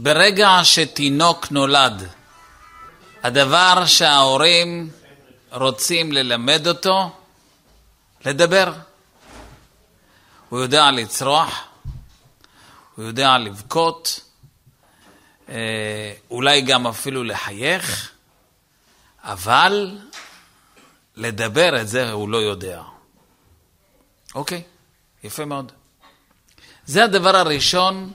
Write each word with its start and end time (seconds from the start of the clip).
ברגע 0.00 0.60
שתינוק 0.62 1.50
נולד, 1.50 2.08
הדבר 3.22 3.86
שההורים 3.86 4.90
רוצים 5.52 6.12
ללמד 6.12 6.66
אותו, 6.66 7.10
לדבר. 8.24 8.72
הוא 10.48 10.60
יודע 10.60 10.90
לצרוח, 10.90 11.64
הוא 12.94 13.04
יודע 13.04 13.38
לבכות, 13.38 14.20
אה, 15.48 16.14
אולי 16.30 16.60
גם 16.60 16.86
אפילו 16.86 17.24
לחייך, 17.24 18.12
אבל 19.22 19.98
לדבר 21.16 21.80
את 21.80 21.88
זה 21.88 22.12
הוא 22.12 22.28
לא 22.28 22.38
יודע. 22.38 22.82
אוקיי, 24.34 24.62
יפה 25.24 25.44
מאוד. 25.44 25.72
זה 26.86 27.04
הדבר 27.04 27.36
הראשון 27.36 28.12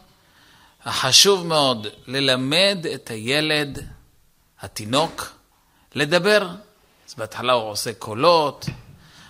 החשוב 0.86 1.48
מאוד, 1.48 1.88
ללמד 2.08 2.86
את 2.96 3.10
הילד, 3.10 3.88
התינוק, 4.62 5.32
לדבר. 5.96 6.48
אז 7.08 7.14
בהתחלה 7.18 7.54
הוא 7.54 7.70
עושה 7.70 7.94
קולות, 7.94 8.66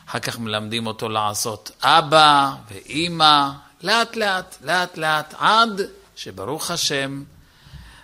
אחר 0.07 0.19
כך 0.19 0.39
מלמדים 0.39 0.87
אותו 0.87 1.09
לעשות 1.09 1.71
אבא 1.83 2.51
ואימא, 2.69 3.49
לאט 3.81 4.15
לאט, 4.15 4.57
לאט 4.61 4.97
לאט, 4.97 5.33
עד 5.37 5.81
שברוך 6.15 6.71
השם, 6.71 7.23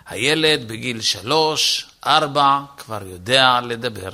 הילד 0.06 0.68
בגיל 0.68 1.00
שלוש, 1.00 1.90
ארבע, 2.06 2.60
כבר 2.76 3.02
יודע 3.06 3.60
לדבר. 3.60 4.10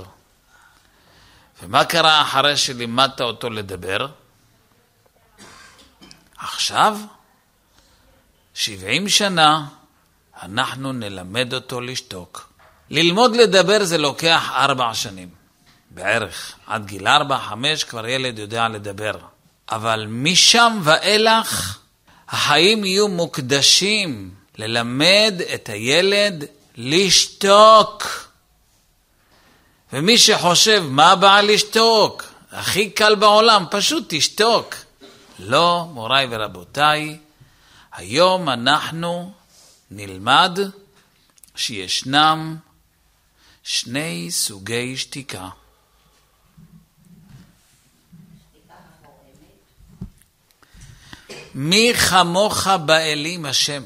ומה 1.63 1.85
קרה 1.85 2.23
אחרי 2.23 2.57
שלימדת 2.57 3.21
אותו 3.21 3.51
לדבר? 3.51 4.07
עכשיו, 6.39 6.99
שבעים 8.57 9.09
שנה, 9.09 9.67
אנחנו 10.43 10.93
נלמד 10.93 11.55
אותו 11.55 11.81
לשתוק. 11.81 12.53
ללמוד 12.91 13.37
לדבר 13.37 13.85
זה 13.85 13.99
לוקח 13.99 14.51
ארבע 14.53 14.95
שנים, 14.95 15.29
בערך. 15.91 16.53
עד 16.67 16.87
גיל 16.87 17.09
ארבע, 17.09 17.39
חמש, 17.39 17.85
כבר 17.85 18.07
ילד 18.07 18.39
יודע 18.39 18.69
לדבר. 18.69 19.19
אבל 19.71 20.07
משם 20.09 20.79
ואילך, 20.83 21.79
החיים 22.29 22.85
יהיו 22.85 23.09
מוקדשים 23.09 24.31
ללמד 24.59 25.35
את 25.55 25.69
הילד 25.69 26.45
לשתוק. 26.77 28.05
ומי 29.93 30.19
שחושב, 30.19 30.85
מה 30.89 31.11
הבעיה 31.11 31.43
לשתוק? 31.43 32.25
הכי 32.53 32.91
קל 32.91 33.15
בעולם, 33.15 33.65
פשוט 33.71 34.05
תשתוק. 34.09 34.75
לא, 35.39 35.87
מוריי 35.93 36.27
ורבותיי, 36.31 37.19
היום 37.97 38.49
אנחנו 38.49 39.33
נלמד 39.91 40.59
שישנם 41.55 42.57
שני 43.63 44.31
סוגי 44.31 44.97
שתיקה. 44.97 45.49
מי 51.55 51.95
כמוך 51.95 52.67
באלים 52.67 53.47
השם? 53.47 53.83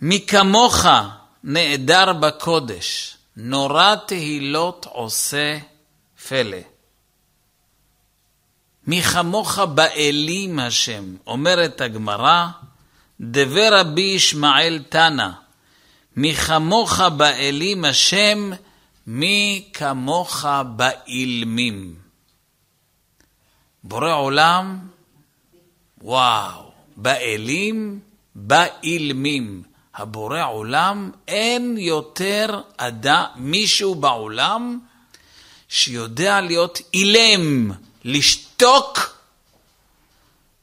מי 0.00 0.26
כמוך 0.26 0.86
נעדר 1.44 2.12
בקודש, 2.12 3.16
נורא 3.36 3.94
תהילות 4.06 4.86
עושה 4.90 5.58
פלא. 6.28 6.69
מי 8.90 9.02
כמוך 9.02 9.58
באלים 9.58 10.58
השם, 10.58 11.04
אומרת 11.26 11.80
הגמרא, 11.80 12.46
דבר 13.20 13.80
רבי 13.80 14.00
ישמעאל 14.00 14.82
תנא, 14.88 15.28
מי 16.16 16.34
כמוך 16.34 17.00
באלים 17.00 17.84
השם, 17.84 18.50
מי 19.06 19.68
כמוך 19.72 20.44
באילמים. 20.76 21.94
בורא 23.84 24.14
עולם, 24.14 24.78
וואו, 26.02 26.70
באלים, 26.96 28.00
באילמים. 28.34 29.62
הבורא 29.94 30.44
עולם, 30.44 31.10
אין 31.28 31.76
יותר 31.78 32.60
אדם, 32.76 33.24
מישהו 33.36 33.94
בעולם 33.94 34.78
שיודע 35.68 36.40
להיות 36.40 36.80
אילם, 36.94 37.70
לשתוק 38.60 39.16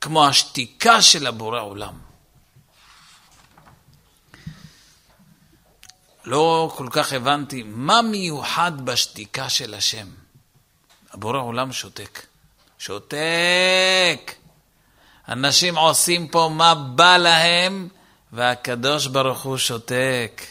כמו 0.01 0.27
השתיקה 0.27 1.01
של 1.01 1.27
הבורא 1.27 1.61
עולם. 1.61 1.93
לא 6.25 6.73
כל 6.75 6.87
כך 6.91 7.13
הבנתי 7.13 7.63
מה 7.65 8.01
מיוחד 8.01 8.85
בשתיקה 8.85 9.49
של 9.49 9.73
השם. 9.73 10.07
הבורא 11.11 11.39
עולם 11.39 11.71
שותק. 11.71 12.25
שותק. 12.79 14.33
אנשים 15.29 15.77
עושים 15.77 16.27
פה 16.27 16.49
מה 16.53 16.75
בא 16.75 17.17
להם, 17.17 17.87
והקדוש 18.33 19.07
ברוך 19.07 19.43
הוא 19.43 19.57
שותק. 19.57 20.41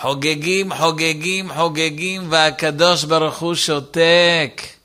חוגגים, 0.00 0.74
חוגגים, 0.74 1.54
חוגגים, 1.54 2.32
והקדוש 2.32 3.04
ברוך 3.04 3.38
הוא 3.38 3.54
שותק. 3.54 4.75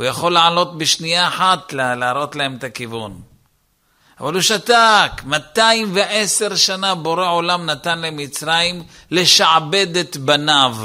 הוא 0.00 0.06
יכול 0.06 0.32
לעלות 0.32 0.78
בשנייה 0.78 1.28
אחת 1.28 1.72
להראות 1.72 2.36
להם 2.36 2.56
את 2.56 2.64
הכיוון. 2.64 3.22
אבל 4.20 4.34
הוא 4.34 4.42
שתק. 4.42 5.10
210 5.24 6.56
שנה 6.56 6.94
בורא 6.94 7.28
עולם 7.28 7.66
נתן 7.66 7.98
למצרים 7.98 8.82
לשעבד 9.10 9.96
את 9.96 10.16
בניו. 10.16 10.76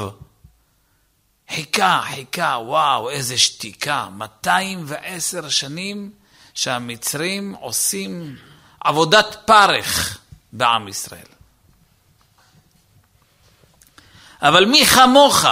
חיכה, 1.50 2.00
חיכה, 2.14 2.58
וואו, 2.66 3.10
איזה 3.10 3.38
שתיקה. 3.38 4.08
210 4.16 5.48
שנים 5.48 6.10
שהמצרים 6.54 7.54
עושים 7.60 8.36
עבודת 8.80 9.36
פרך 9.44 10.18
בעם 10.52 10.88
ישראל. 10.88 11.28
אבל 14.42 14.64
מי 14.64 14.86
כמוך? 14.86 15.44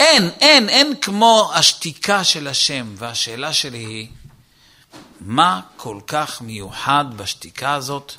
אין, 0.00 0.30
אין, 0.40 0.68
אין 0.68 0.94
כמו 1.00 1.50
השתיקה 1.54 2.24
של 2.24 2.48
השם. 2.48 2.94
והשאלה 2.96 3.52
שלי 3.52 3.78
היא, 3.78 4.08
מה 5.20 5.60
כל 5.76 5.98
כך 6.06 6.42
מיוחד 6.42 7.04
בשתיקה 7.16 7.74
הזאת? 7.74 8.12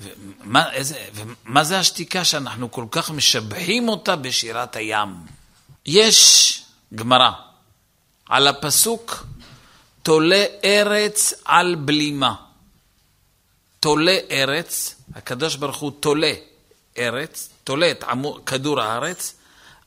ומה, 0.00 0.72
איזה, 0.72 1.04
ומה 1.14 1.64
זה 1.64 1.78
השתיקה 1.78 2.24
שאנחנו 2.24 2.70
כל 2.70 2.86
כך 2.90 3.10
משבחים 3.10 3.88
אותה 3.88 4.16
בשירת 4.16 4.76
הים? 4.76 5.08
יש 5.86 6.62
גמרא 6.94 7.30
על 8.28 8.46
הפסוק 8.46 9.26
תולה 10.02 10.44
ארץ 10.64 11.32
על 11.44 11.74
בלימה. 11.74 12.34
תולה 13.80 14.18
ארץ, 14.30 14.94
הקדוש 15.14 15.56
ברוך 15.56 15.76
הוא 15.76 15.92
תולה 16.00 16.32
ארץ, 16.98 17.48
תולה 17.64 17.90
את 17.90 18.04
כדור 18.46 18.80
הארץ 18.80 19.34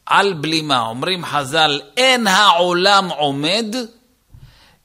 על 0.09 0.33
בלימה. 0.33 0.79
אומרים 0.79 1.25
חז"ל, 1.25 1.81
אין 1.97 2.27
העולם 2.27 3.09
עומד 3.09 3.75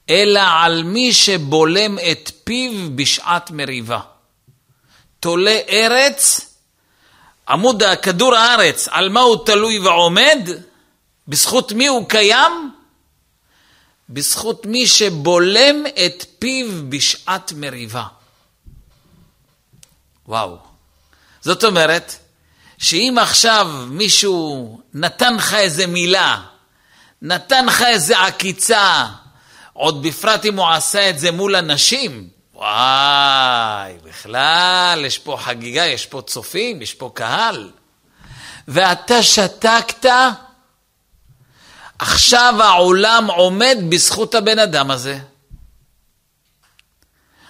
אלא 0.09 0.41
על 0.63 0.83
מי 0.83 1.13
שבולם 1.13 1.97
את 2.11 2.31
פיו 2.43 2.89
בשעת 2.95 3.51
מריבה. 3.51 3.99
תולה 5.19 5.59
ארץ, 5.69 6.41
עמוד 7.49 7.83
כדור 8.01 8.35
הארץ, 8.35 8.87
על 8.91 9.09
מה 9.09 9.19
הוא 9.19 9.45
תלוי 9.45 9.79
ועומד? 9.79 10.49
בזכות 11.27 11.71
מי 11.71 11.87
הוא 11.87 12.09
קיים? 12.09 12.71
בזכות 14.09 14.65
מי 14.65 14.87
שבולם 14.87 15.83
את 16.05 16.25
פיו 16.39 16.67
בשעת 16.89 17.51
מריבה. 17.55 18.03
וואו. 20.27 20.57
זאת 21.41 21.63
אומרת, 21.63 22.15
שאם 22.85 23.15
עכשיו 23.21 23.71
מישהו 23.87 24.79
נתן 24.93 25.35
לך 25.35 25.53
איזה 25.53 25.87
מילה, 25.87 26.41
נתן 27.21 27.65
לך 27.65 27.81
איזה 27.81 28.19
עקיצה, 28.19 29.05
עוד 29.73 30.03
בפרט 30.03 30.45
אם 30.45 30.57
הוא 30.57 30.67
עשה 30.67 31.09
את 31.09 31.19
זה 31.19 31.31
מול 31.31 31.55
אנשים, 31.55 32.29
וואי, 32.53 33.93
בכלל, 34.03 35.03
יש 35.05 35.17
פה 35.17 35.37
חגיגה, 35.41 35.85
יש 35.85 36.05
פה 36.05 36.21
צופים, 36.21 36.81
יש 36.81 36.93
פה 36.93 37.11
קהל. 37.13 37.71
ואתה 38.67 39.23
שתקת, 39.23 40.05
עכשיו 41.99 42.53
העולם 42.59 43.27
עומד 43.27 43.77
בזכות 43.89 44.35
הבן 44.35 44.59
אדם 44.59 44.91
הזה. 44.91 45.19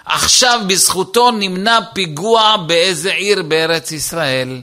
עכשיו 0.05 0.61
בזכותו 0.67 1.31
נמנע 1.31 1.79
פיגוע 1.93 2.57
באיזה 2.57 3.13
עיר 3.13 3.43
בארץ 3.43 3.91
ישראל. 3.91 4.61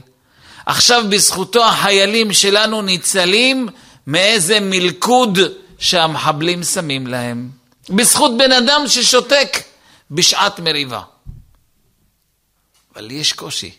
עכשיו 0.65 1.03
בזכותו 1.09 1.65
החיילים 1.65 2.33
שלנו 2.33 2.81
ניצלים 2.81 3.69
מאיזה 4.07 4.59
מלכוד 4.59 5.39
שהמחבלים 5.79 6.63
שמים 6.63 7.07
להם. 7.07 7.49
בזכות 7.89 8.31
בן 8.37 8.51
אדם 8.51 8.81
ששותק 8.87 9.63
בשעת 10.11 10.59
מריבה. 10.59 11.01
אבל 12.95 13.11
יש 13.11 13.33
קושי. 13.33 13.71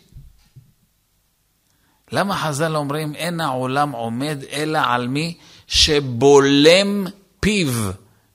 למה 2.11 2.37
חז"ל 2.37 2.75
אומרים 2.75 3.15
אין 3.15 3.41
העולם 3.41 3.91
עומד 3.91 4.37
אלא 4.51 4.79
על 4.83 5.07
מי 5.07 5.37
שבולם 5.67 7.05
פיו 7.39 7.91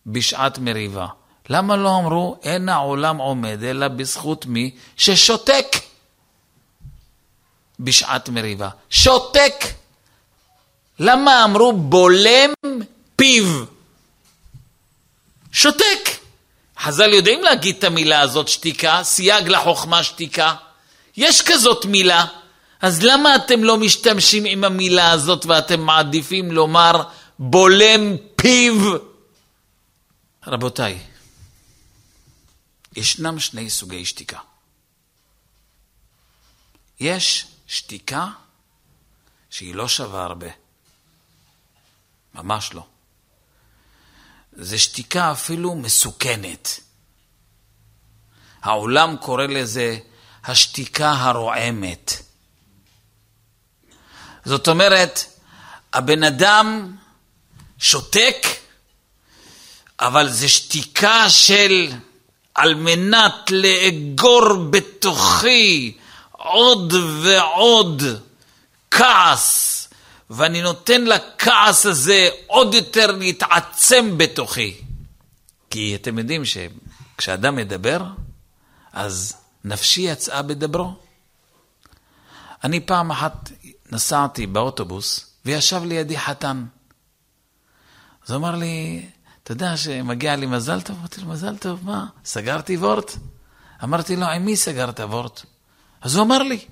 בשעת 0.07 0.59
מריבה? 0.59 1.07
למה 1.51 1.77
לא 1.77 1.99
אמרו 1.99 2.37
אין 2.43 2.69
העולם 2.69 3.17
עומד 3.17 3.65
אלא 3.65 3.89
בזכות 3.89 4.47
מי 4.47 4.75
ששותק 4.97 5.67
בשעת 7.81 8.29
מריבה? 8.29 8.69
שותק! 8.91 9.65
למה 10.99 11.45
אמרו 11.45 11.73
בולם 11.73 12.53
פיו? 13.17 13.65
שותק. 15.53 16.11
חז"ל 16.79 17.13
יודעים 17.13 17.43
להגיד 17.43 17.77
את 17.79 17.85
המילה 17.85 18.21
הזאת 18.21 18.49
שתיקה, 18.49 19.01
סייג 19.03 19.49
לחוכמה 19.49 20.05
שתיקה. 20.05 20.55
יש 21.17 21.43
כזאת 21.43 21.85
מילה. 21.85 22.27
אז 22.81 23.03
למה 23.03 23.37
אתם 23.37 23.65
לא 23.65 23.77
משתמשים 23.77 24.45
עם 24.45 24.65
המילה 24.65 25.11
הזאת 25.11 25.47
ואתם 25.47 25.81
מעדיפים 25.81 26.53
לומר 26.53 27.03
בולם 27.39 28.17
פיו? 28.37 28.97
רבותיי, 30.47 30.99
ישנם 32.97 33.41
שני 33.41 33.71
סוגי 33.71 34.05
שתיקה. 34.05 34.39
יש 37.01 37.47
שתיקה 37.71 38.27
שהיא 39.51 39.75
לא 39.75 39.89
שווה 39.89 40.25
הרבה. 40.25 40.47
ממש 42.35 42.71
לא. 42.75 42.87
זה 44.53 44.79
שתיקה 44.79 45.33
אפילו 45.33 45.75
מסוכנת. 45.75 46.81
העולם 48.63 49.17
קורא 49.17 49.47
לזה 49.47 49.99
השתיקה 50.45 51.11
הרועמת. 51.11 52.13
זאת 54.45 54.69
אומרת, 54.69 55.25
הבן 55.93 56.25
אדם 56.25 56.97
שותק, 57.79 58.47
אבל 60.01 60.29
זה 60.29 60.49
שתיקה 60.49 61.31
של 61.31 61.93
על 62.55 62.75
מנת 62.75 63.51
לאגור 63.51 64.65
בתוכי 64.71 65.99
עוד 66.43 66.93
ועוד 67.23 68.03
כעס, 68.91 69.89
ואני 70.31 70.63
נותן 70.63 71.05
לכעס 71.05 71.87
הזה 71.87 72.29
עוד 72.47 72.75
יותר 72.75 73.07
להתעצם 73.07 74.19
בתוכי. 74.19 74.81
כי 75.71 75.95
אתם 75.95 76.19
יודעים 76.19 76.43
שכשאדם 76.45 77.57
מדבר, 77.57 78.03
אז 78.93 79.37
נפשי 79.65 80.01
יצאה 80.01 80.43
בדברו. 80.43 80.95
אני 82.65 82.81
פעם 82.81 83.11
אחת 83.11 83.51
נסעתי 83.93 84.47
באוטובוס, 84.47 85.27
וישב 85.45 85.83
לידי 85.85 86.19
חתן. 86.19 86.65
אז 88.25 88.31
הוא 88.31 88.39
אמר 88.39 88.57
לי, 88.57 89.07
אתה 89.43 89.53
יודע 89.53 89.77
שמגיע 89.77 90.37
לי 90.37 90.47
מזל 90.47 90.81
טוב? 90.81 90.97
אמרתי 90.99 91.21
לו, 91.21 91.27
מזל 91.27 91.57
טוב, 91.57 91.81
מה? 91.83 92.07
סגרתי 92.25 92.77
וורט? 92.77 93.13
אמרתי 93.85 94.17
לו, 94.17 94.27
עם 94.27 94.45
מי 94.45 94.57
סגרת 94.57 95.01
וורט? 95.01 95.45
אז 96.01 96.17
הוא 96.17 96.25
אמר 96.25 96.39
לי, 96.39 96.65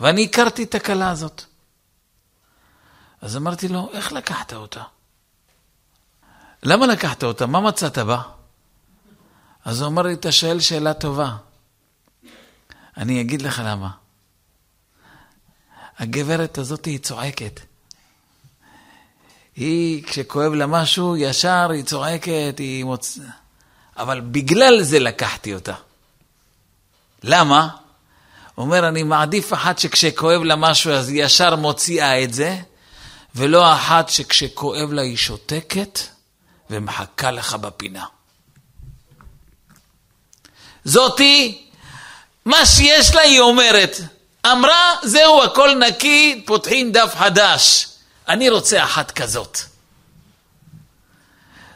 ואני 0.00 0.24
הכרתי 0.24 0.62
את 0.62 0.74
הכלה 0.74 1.10
הזאת. 1.10 1.42
אז 3.20 3.36
אמרתי 3.36 3.68
לו, 3.68 3.90
איך 3.92 4.12
לקחת 4.12 4.52
אותה? 4.52 4.82
למה 6.62 6.86
לקחת 6.86 7.24
אותה? 7.24 7.46
מה 7.46 7.60
מצאת 7.60 7.98
בה? 7.98 8.22
אז 9.64 9.80
הוא 9.80 9.88
אמר 9.88 10.02
לי, 10.02 10.14
אתה 10.14 10.32
שואל 10.32 10.60
שאלה 10.60 10.94
טובה. 10.94 11.36
אני 12.96 13.20
אגיד 13.20 13.42
לך 13.42 13.62
למה. 13.64 13.90
הגברת 15.98 16.58
הזאת 16.58 16.84
היא 16.84 16.98
צועקת. 16.98 17.60
היא, 19.56 20.04
כשכואב 20.04 20.52
לה 20.52 20.66
משהו, 20.66 21.16
ישר 21.16 21.70
היא 21.70 21.84
צועקת, 21.84 22.54
היא 22.58 22.84
מוצ... 22.84 23.18
אבל 23.96 24.20
בגלל 24.20 24.82
זה 24.82 24.98
לקחתי 24.98 25.54
אותה. 25.54 25.74
למה? 27.22 27.76
אומר, 28.58 28.88
אני 28.88 29.02
מעדיף 29.02 29.52
אחת 29.52 29.78
שכשכואב 29.78 30.42
לה 30.42 30.56
משהו 30.56 30.92
אז 30.92 31.08
היא 31.08 31.24
ישר 31.24 31.56
מוציאה 31.56 32.22
את 32.22 32.34
זה, 32.34 32.56
ולא 33.34 33.72
אחת 33.74 34.08
שכשכואב 34.08 34.92
לה 34.92 35.02
היא 35.02 35.16
שותקת 35.16 35.98
ומחכה 36.70 37.30
לך 37.30 37.54
בפינה. 37.54 38.04
זאתי, 40.84 41.66
מה 42.44 42.66
שיש 42.66 43.14
לה 43.14 43.20
היא 43.20 43.40
אומרת. 43.40 43.96
אמרה, 44.52 44.94
זהו, 45.02 45.42
הכל 45.42 45.74
נקי, 45.88 46.42
פותחים 46.46 46.92
דף 46.92 47.14
חדש. 47.18 47.88
אני 48.28 48.48
רוצה 48.48 48.84
אחת 48.84 49.10
כזאת. 49.10 49.58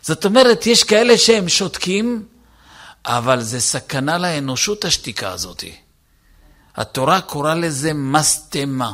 זאת 0.03 0.25
אומרת, 0.25 0.67
יש 0.67 0.85
כאלה 0.85 1.19
שהם 1.19 1.49
שותקים, 1.49 2.27
אבל 3.05 3.41
זה 3.41 3.61
סכנה 3.61 4.19
לאנושות 4.19 4.85
השתיקה 4.85 5.33
הזאת. 5.33 5.65
התורה 6.77 7.21
קוראה 7.21 7.55
לזה 7.55 7.93
מסתמה. 7.95 8.93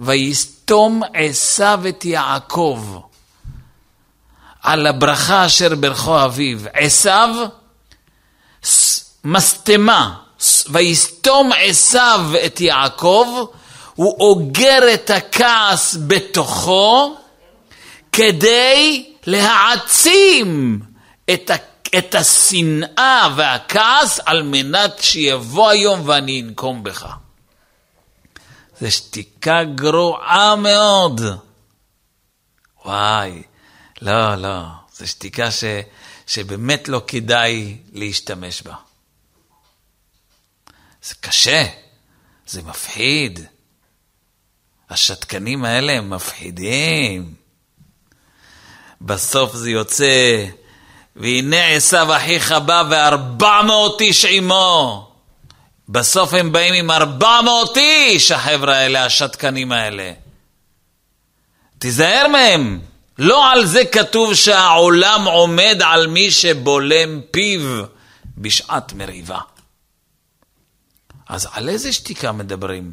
ויסתום 0.00 1.02
עשיו 1.14 1.80
את 1.88 2.04
יעקב 2.04 2.98
על 4.62 4.86
הברכה 4.86 5.46
אשר 5.46 5.74
ברכו 5.74 6.24
אביו. 6.24 6.58
עשיו, 6.72 7.30
מסתמה, 9.24 10.14
ויסתום 10.68 11.50
עשיו 11.58 12.20
את 12.46 12.60
יעקב, 12.60 13.26
הוא 13.94 14.16
אוגר 14.20 14.94
את 14.94 15.10
הכעס 15.10 15.96
בתוכו 16.06 17.16
כדי 18.12 19.12
להעצים 19.26 20.80
את, 21.30 21.50
ה, 21.50 21.54
את 21.98 22.14
השנאה 22.14 23.28
והכעס 23.36 24.20
על 24.26 24.42
מנת 24.42 24.98
שיבוא 25.00 25.70
היום 25.70 26.08
ואני 26.08 26.42
אנקום 26.42 26.82
בך. 26.82 27.06
זו 28.80 28.92
שתיקה 28.92 29.64
גרועה 29.64 30.56
מאוד. 30.56 31.20
וואי, 32.84 33.42
לא, 34.02 34.34
לא, 34.34 34.62
זו 34.96 35.08
שתיקה 35.08 35.50
ש, 35.50 35.64
שבאמת 36.26 36.88
לא 36.88 37.02
כדאי 37.06 37.76
להשתמש 37.92 38.62
בה. 38.62 38.74
זה 41.02 41.14
קשה, 41.20 41.64
זה 42.46 42.62
מפחיד. 42.62 43.40
השתקנים 44.90 45.64
האלה 45.64 45.92
הם 45.92 46.10
מפחידים. 46.10 47.34
בסוף 49.00 49.54
זה 49.54 49.70
יוצא, 49.70 50.46
והנה 51.16 51.66
עשיו 51.66 52.16
אחיך 52.16 52.52
בא 52.52 52.82
וארבע 52.90 53.62
מאות 53.62 54.00
איש 54.00 54.24
עמו. 54.24 55.02
בסוף 55.88 56.34
הם 56.34 56.52
באים 56.52 56.74
עם 56.74 56.90
ארבע 56.90 57.40
מאות 57.44 57.76
איש, 57.76 58.30
החבר'ה 58.30 58.76
האלה, 58.76 59.04
השתקנים 59.04 59.72
האלה. 59.72 60.12
תיזהר 61.78 62.28
מהם. 62.28 62.80
לא 63.18 63.52
על 63.52 63.66
זה 63.66 63.84
כתוב 63.84 64.34
שהעולם 64.34 65.24
עומד 65.24 65.80
על 65.84 66.06
מי 66.06 66.30
שבולם 66.30 67.20
פיו 67.30 67.84
בשעת 68.38 68.92
מריבה. 68.92 69.38
אז 71.28 71.48
על 71.52 71.68
איזה 71.68 71.92
שתיקה 71.92 72.32
מדברים? 72.32 72.92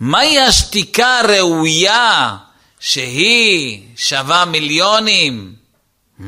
מהי 0.00 0.40
השתיקה 0.40 1.20
הראויה 1.20 2.36
שהיא 2.80 3.82
שווה 3.96 4.44
מיליונים? 4.44 5.54
Hmm, 6.20 6.24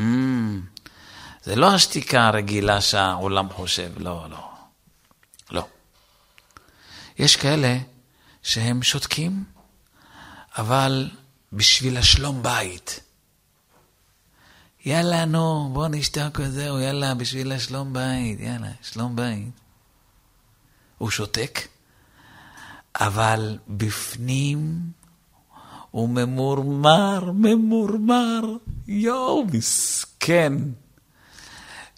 זה 1.48 1.56
לא 1.56 1.74
השתיקה 1.74 2.26
הרגילה 2.26 2.80
שהעולם 2.80 3.48
חושב, 3.50 3.92
לא, 3.96 4.26
לא. 4.30 4.50
לא. 5.50 5.66
יש 7.18 7.36
כאלה 7.36 7.78
שהם 8.42 8.82
שותקים, 8.82 9.44
אבל 10.58 11.10
בשביל 11.52 11.96
השלום 11.96 12.42
בית. 12.42 13.00
יאללה, 14.84 15.24
נו, 15.24 15.70
בוא 15.72 15.88
נשתק 15.88 16.38
וזהו, 16.40 16.78
יאללה, 16.78 17.14
בשביל 17.14 17.52
השלום 17.52 17.92
בית, 17.92 18.40
יאללה, 18.40 18.70
שלום 18.82 19.16
בית. 19.16 19.60
הוא 20.98 21.10
שותק, 21.10 21.60
אבל 23.00 23.58
בפנים 23.68 24.80
הוא 25.90 26.08
ממורמר, 26.08 27.30
ממורמר, 27.32 28.40
יואו, 28.88 29.44
מסכן. 29.52 30.52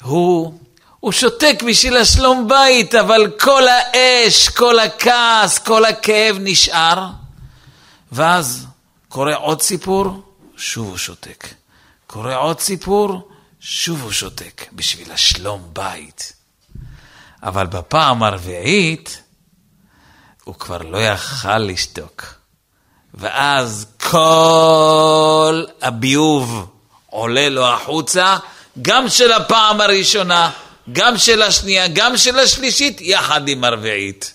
הוא, 0.03 0.59
הוא 1.01 1.13
שותק 1.13 1.63
בשביל 1.67 1.97
השלום 1.97 2.49
בית, 2.49 2.95
אבל 2.95 3.31
כל 3.41 3.63
האש, 3.69 4.49
כל 4.49 4.79
הכעס, 4.79 5.59
כל 5.59 5.85
הכאב 5.85 6.37
נשאר. 6.41 7.07
ואז 8.13 8.67
קורה 9.09 9.35
עוד 9.35 9.63
סיפור, 9.63 10.23
שוב 10.57 10.89
הוא 10.89 10.97
שותק. 10.97 11.47
קורה 12.07 12.37
עוד 12.37 12.61
סיפור, 12.61 13.29
שוב 13.61 14.03
הוא 14.03 14.13
שותק, 14.13 14.67
בשביל 14.73 15.13
השלום 15.13 15.71
בית. 15.73 16.33
אבל 17.43 17.67
בפעם 17.67 18.23
הרביעית, 18.23 19.23
הוא 20.45 20.55
כבר 20.55 20.79
לא 20.79 20.99
יכל 20.99 21.59
לשתוק. 21.59 22.25
ואז 23.15 23.87
כל 24.11 25.65
הביוב 25.83 26.71
עולה 27.07 27.49
לו 27.49 27.67
החוצה, 27.69 28.37
גם 28.83 29.09
של 29.09 29.33
הפעם 29.33 29.81
הראשונה, 29.81 30.51
גם 30.93 31.19
של 31.19 31.43
השנייה, 31.43 31.89
גם 31.89 32.17
של 32.17 32.39
השלישית, 32.39 33.01
יחד 33.01 33.49
עם 33.49 33.65
הרביעית. 33.65 34.35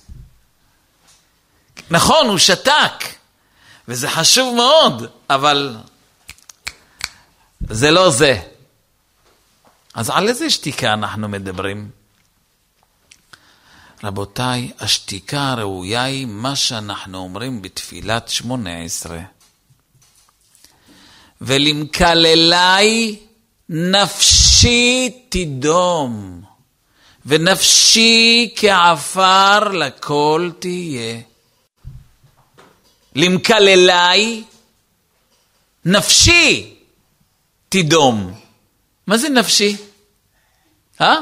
נכון, 1.90 2.28
הוא 2.28 2.38
שתק, 2.38 3.04
וזה 3.88 4.10
חשוב 4.10 4.56
מאוד, 4.56 5.08
אבל 5.30 5.78
זה 7.70 7.92
לא 7.92 8.10
זה. 8.10 8.40
אז 9.94 10.10
על 10.10 10.28
איזה 10.28 10.50
שתיקה 10.50 10.94
אנחנו 10.94 11.30
מדברים? 11.30 11.90
רבותיי, 14.04 14.72
השתיקה 14.80 15.50
הראויה 15.50 16.04
היא 16.04 16.26
מה 16.26 16.56
שאנחנו 16.56 17.18
אומרים 17.18 17.62
בתפילת 17.62 18.30
שמונה 18.30 18.78
עשרה. 18.84 19.22
ולמקללי 21.42 23.20
נפשי 23.70 25.22
תדום, 25.30 26.42
ונפשי 27.26 28.54
כעפר 28.56 29.60
לכל 29.68 30.52
תהיה. 30.60 31.22
למקללי 33.16 34.44
נפשי 35.86 36.76
תדום. 37.70 38.40
מה 39.08 39.18
זה 39.18 39.30
נפשי? 39.30 39.78
אה? 41.02 41.16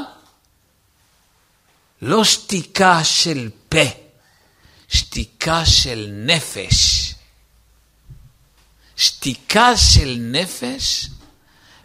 לא 2.02 2.24
שתיקה 2.24 3.04
של 3.04 3.50
פה, 3.68 3.84
שתיקה 4.88 5.66
של 5.66 6.08
נפש. 6.12 7.14
שתיקה 8.96 9.76
של 9.76 10.16
נפש, 10.20 11.06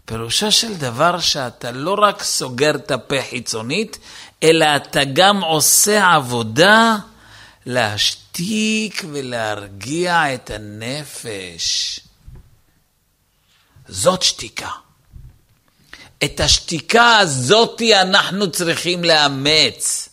פירושו 0.09 0.51
של 0.51 0.75
דבר 0.75 1.19
שאתה 1.19 1.71
לא 1.71 1.95
רק 2.01 2.23
סוגר 2.23 2.75
את 2.75 2.91
הפה 2.91 3.15
חיצונית, 3.29 3.97
אלא 4.43 4.65
אתה 4.75 5.03
גם 5.13 5.41
עושה 5.41 6.13
עבודה 6.13 6.97
להשתיק 7.65 9.03
ולהרגיע 9.11 10.33
את 10.33 10.49
הנפש. 10.49 11.99
זאת 13.87 14.23
שתיקה. 14.23 14.69
את 16.23 16.39
השתיקה 16.39 17.17
הזאתי 17.17 17.95
אנחנו 17.95 18.51
צריכים 18.51 19.03
לאמץ. 19.03 20.09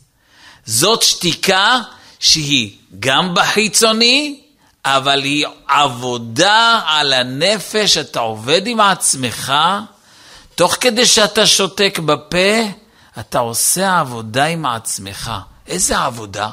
זאת 0.67 1.03
שתיקה 1.03 1.79
שהיא 2.19 2.77
גם 2.99 3.35
בחיצוני, 3.35 4.46
אבל 4.89 5.23
היא 5.23 5.47
עבודה 5.69 6.81
על 6.87 7.13
הנפש, 7.13 7.97
אתה 7.97 8.21
עובד 8.21 8.67
עם 8.67 8.81
עצמך, 8.81 9.53
תוך 10.55 10.77
כדי 10.81 11.07
שאתה 11.07 11.47
שותק 11.47 11.99
בפה, 12.05 12.69
אתה 13.21 13.39
עושה 13.39 14.01
עבודה 14.01 14.45
עם 14.45 14.67
עצמך. 14.67 15.33
איזה 15.67 15.99
עבודה? 15.99 16.51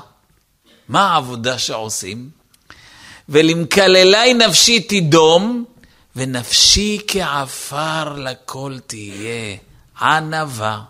מה 0.90 1.08
העבודה 1.10 1.60
שעושים? 1.60 2.30
ולמקללי 3.30 4.34
נפשי 4.34 4.80
תדום, 4.80 5.66
ונפשי 6.16 7.00
כעפר 7.08 8.14
לכל 8.14 8.78
תהיה, 8.88 9.56
ענווה. 10.02 10.82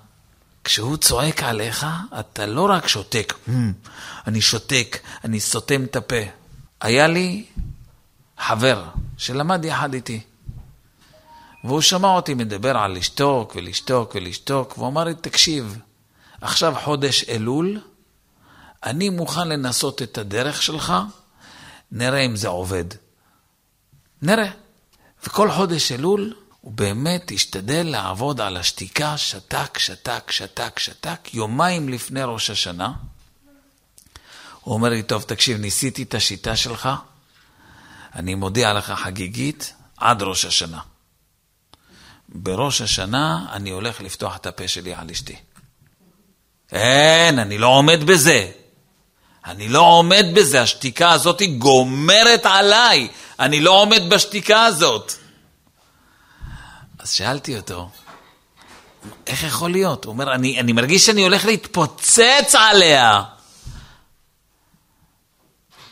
כשהוא 0.63 0.97
צועק 0.97 1.43
עליך, 1.43 1.85
אתה 2.19 2.45
לא 2.45 2.67
רק 2.69 2.87
שותק, 2.87 3.33
hmm, 3.47 3.51
אני 4.27 4.41
שותק, 4.41 4.99
אני 5.23 5.39
סותם 5.39 5.83
את 5.83 5.95
הפה. 5.95 6.42
היה 6.83 7.07
לי 7.07 7.45
חבר 8.39 8.83
שלמד 9.17 9.65
יחד 9.65 9.93
איתי, 9.93 10.21
והוא 11.63 11.81
שמע 11.81 12.07
אותי 12.07 12.33
מדבר 12.33 12.77
על 12.77 12.91
לשתוק 12.91 13.53
ולשתוק 13.55 14.15
ולשתוק, 14.15 14.77
והוא 14.77 14.87
אמר 14.87 15.03
לי, 15.03 15.15
תקשיב, 15.15 15.77
עכשיו 16.41 16.73
חודש 16.83 17.29
אלול, 17.29 17.81
אני 18.83 19.09
מוכן 19.09 19.47
לנסות 19.47 20.01
את 20.01 20.17
הדרך 20.17 20.61
שלך, 20.61 20.93
נראה 21.91 22.19
אם 22.19 22.35
זה 22.35 22.47
עובד. 22.47 22.85
נראה. 24.21 24.51
וכל 25.23 25.51
חודש 25.51 25.91
אלול 25.91 26.35
הוא 26.61 26.71
באמת 26.71 27.31
השתדל 27.35 27.87
לעבוד 27.87 28.41
על 28.41 28.57
השתיקה, 28.57 29.17
שתק, 29.17 29.77
שתק, 29.77 30.31
שתק, 30.31 30.79
שתק, 30.79 31.33
יומיים 31.33 31.89
לפני 31.89 32.23
ראש 32.23 32.49
השנה. 32.49 32.93
הוא 34.63 34.73
אומר 34.73 34.89
לי, 34.89 35.03
טוב, 35.03 35.23
תקשיב, 35.23 35.57
ניסיתי 35.57 36.03
את 36.03 36.13
השיטה 36.13 36.55
שלך, 36.55 36.89
אני 38.15 38.35
מודיע 38.35 38.73
לך 38.73 38.91
חגיגית, 38.91 39.73
עד 39.97 40.21
ראש 40.21 40.45
השנה. 40.45 40.79
בראש 42.29 42.81
השנה 42.81 43.45
אני 43.51 43.69
הולך 43.69 44.01
לפתוח 44.01 44.35
את 44.35 44.45
הפה 44.45 44.67
שלי 44.67 44.93
על 44.93 45.09
אשתי. 45.09 45.35
אין, 46.71 47.39
אני 47.39 47.57
לא 47.57 47.67
עומד 47.67 48.03
בזה. 48.03 48.51
אני 49.45 49.67
לא 49.69 49.79
עומד 49.79 50.25
בזה, 50.33 50.61
השתיקה 50.61 51.11
הזאת 51.11 51.41
גומרת 51.57 52.45
עליי. 52.45 53.07
אני 53.39 53.61
לא 53.61 53.81
עומד 53.81 54.09
בשתיקה 54.09 54.65
הזאת. 54.65 55.13
אז 56.99 57.11
שאלתי 57.11 57.57
אותו, 57.57 57.89
איך 59.27 59.43
יכול 59.43 59.71
להיות? 59.71 60.05
הוא 60.05 60.11
אומר, 60.11 60.33
אני, 60.33 60.59
אני 60.59 60.73
מרגיש 60.73 61.05
שאני 61.05 61.23
הולך 61.23 61.45
להתפוצץ 61.45 62.55
עליה. 62.55 63.23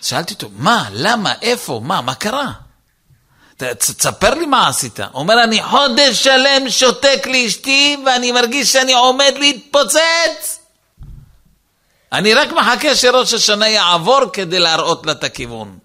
שאלתי 0.02 0.34
אותו, 0.34 0.50
מה, 0.58 0.90
למה, 0.92 1.34
איפה, 1.42 1.82
מה, 1.84 2.02
מה 2.02 2.16
קרה? 2.16 2.52
תספר 3.58 4.34
לי 4.34 4.46
מה 4.46 4.68
עשית. 4.68 5.00
הוא 5.00 5.08
אומר, 5.14 5.44
אני 5.44 5.64
חודש 5.64 6.24
שלם 6.24 6.70
שותק 6.70 7.28
לאשתי 7.32 7.98
ואני 8.06 8.32
מרגיש 8.32 8.74
שאני 8.74 8.94
עומד 8.94 9.34
להתפוצץ. 9.38 10.60
אני 12.12 12.34
רק 12.34 12.52
מחכה 12.52 12.96
שראש 12.96 13.34
השנה 13.34 13.68
יעבור 13.68 14.22
כדי 14.34 14.60
להראות 14.60 15.06
לה 15.06 15.12
את 15.12 15.24
הכיוון. 15.24 15.78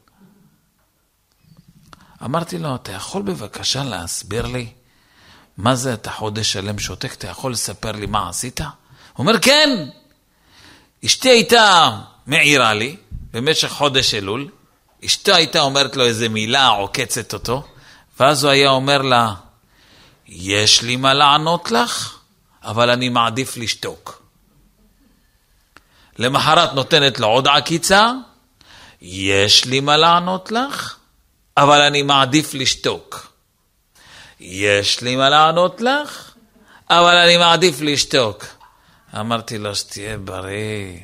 אמרתי 2.24 2.58
לו, 2.58 2.74
אתה 2.74 2.92
יכול 2.92 3.22
בבקשה 3.22 3.84
להסביר 3.84 4.46
לי 4.46 4.72
מה 5.56 5.74
זה 5.74 5.94
אתה 5.94 6.10
חודש 6.10 6.52
שלם 6.52 6.78
שותק? 6.78 7.12
אתה 7.12 7.26
יכול 7.26 7.52
לספר 7.52 7.92
לי 7.92 8.06
מה 8.06 8.28
עשית? 8.28 8.60
הוא 8.60 8.68
אומר, 9.18 9.40
כן. 9.40 9.88
אשתי 11.04 11.28
הייתה 11.28 11.90
מעירה 12.26 12.74
לי 12.74 12.96
במשך 13.32 13.68
חודש 13.68 14.14
אלול, 14.14 14.48
אשתו 15.04 15.34
הייתה 15.34 15.60
אומרת 15.60 15.96
לו 15.96 16.04
איזה 16.04 16.28
מילה, 16.28 16.68
עוקצת 16.68 17.34
אותו, 17.34 17.64
ואז 18.20 18.44
הוא 18.44 18.50
היה 18.50 18.70
אומר 18.70 19.02
לה, 19.02 19.34
יש 20.28 20.82
לי 20.82 20.96
מה 20.96 21.14
לענות 21.14 21.70
לך, 21.70 22.18
אבל 22.62 22.90
אני 22.90 23.08
מעדיף 23.08 23.56
לשתוק. 23.56 24.22
למחרת 26.18 26.72
נותנת 26.72 27.20
לו 27.20 27.26
עוד 27.26 27.48
עקיצה, 27.48 28.12
יש 29.02 29.64
לי 29.64 29.80
מה 29.80 29.96
לענות 29.96 30.52
לך, 30.52 30.96
אבל 31.56 31.82
אני 31.82 32.02
מעדיף 32.02 32.54
לשתוק. 32.54 33.32
יש 34.40 35.00
לי 35.00 35.16
מה 35.16 35.28
לענות 35.28 35.80
לך, 35.80 36.34
אבל 36.90 37.16
אני 37.16 37.36
מעדיף 37.36 37.80
לשתוק. 37.80 38.44
אמרתי 39.20 39.58
לו, 39.58 39.74
שתהיה 39.74 40.18
בריא, 40.18 40.98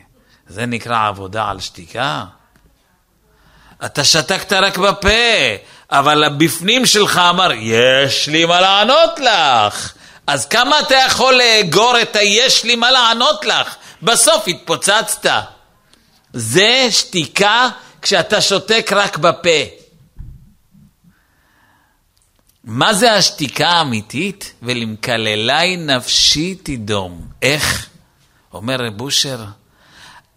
זה 0.49 0.67
נקרא 0.67 1.09
עבודה 1.09 1.51
על 1.51 1.61
שתיקה? 1.61 2.25
אתה 3.85 4.05
שתקת 4.05 4.53
רק 4.53 4.79
בפה, 4.79 5.09
אבל 5.91 6.25
הבפנים 6.25 6.87
שלך 6.87 7.21
אמר, 7.31 7.51
יש 7.53 8.29
לי 8.29 8.45
מה 8.45 8.61
לענות 8.61 9.19
לך. 9.19 9.93
אז 10.27 10.47
כמה 10.47 10.81
אתה 10.81 10.95
יכול 11.07 11.35
לאגור 11.35 12.01
את 12.03 12.17
היש 12.17 12.65
לי 12.65 12.77
מה 12.77 12.91
לענות 12.91 13.45
לך? 13.45 13.77
בסוף 14.03 14.45
התפוצצת. 14.49 15.27
זה 16.33 16.87
שתיקה 16.91 17.69
כשאתה 18.03 18.41
שותק 18.41 18.91
רק 18.97 19.19
בפה. 19.19 19.61
מה 22.65 22.95
זה 22.95 23.13
השתיקה 23.13 23.69
האמיתית? 23.69 24.53
ולמקללי 24.63 25.77
נפשי 25.77 26.55
תדום. 26.63 27.27
איך? 27.43 27.89
אומר 28.53 28.77
רב 28.85 29.01
אושר, 29.01 29.45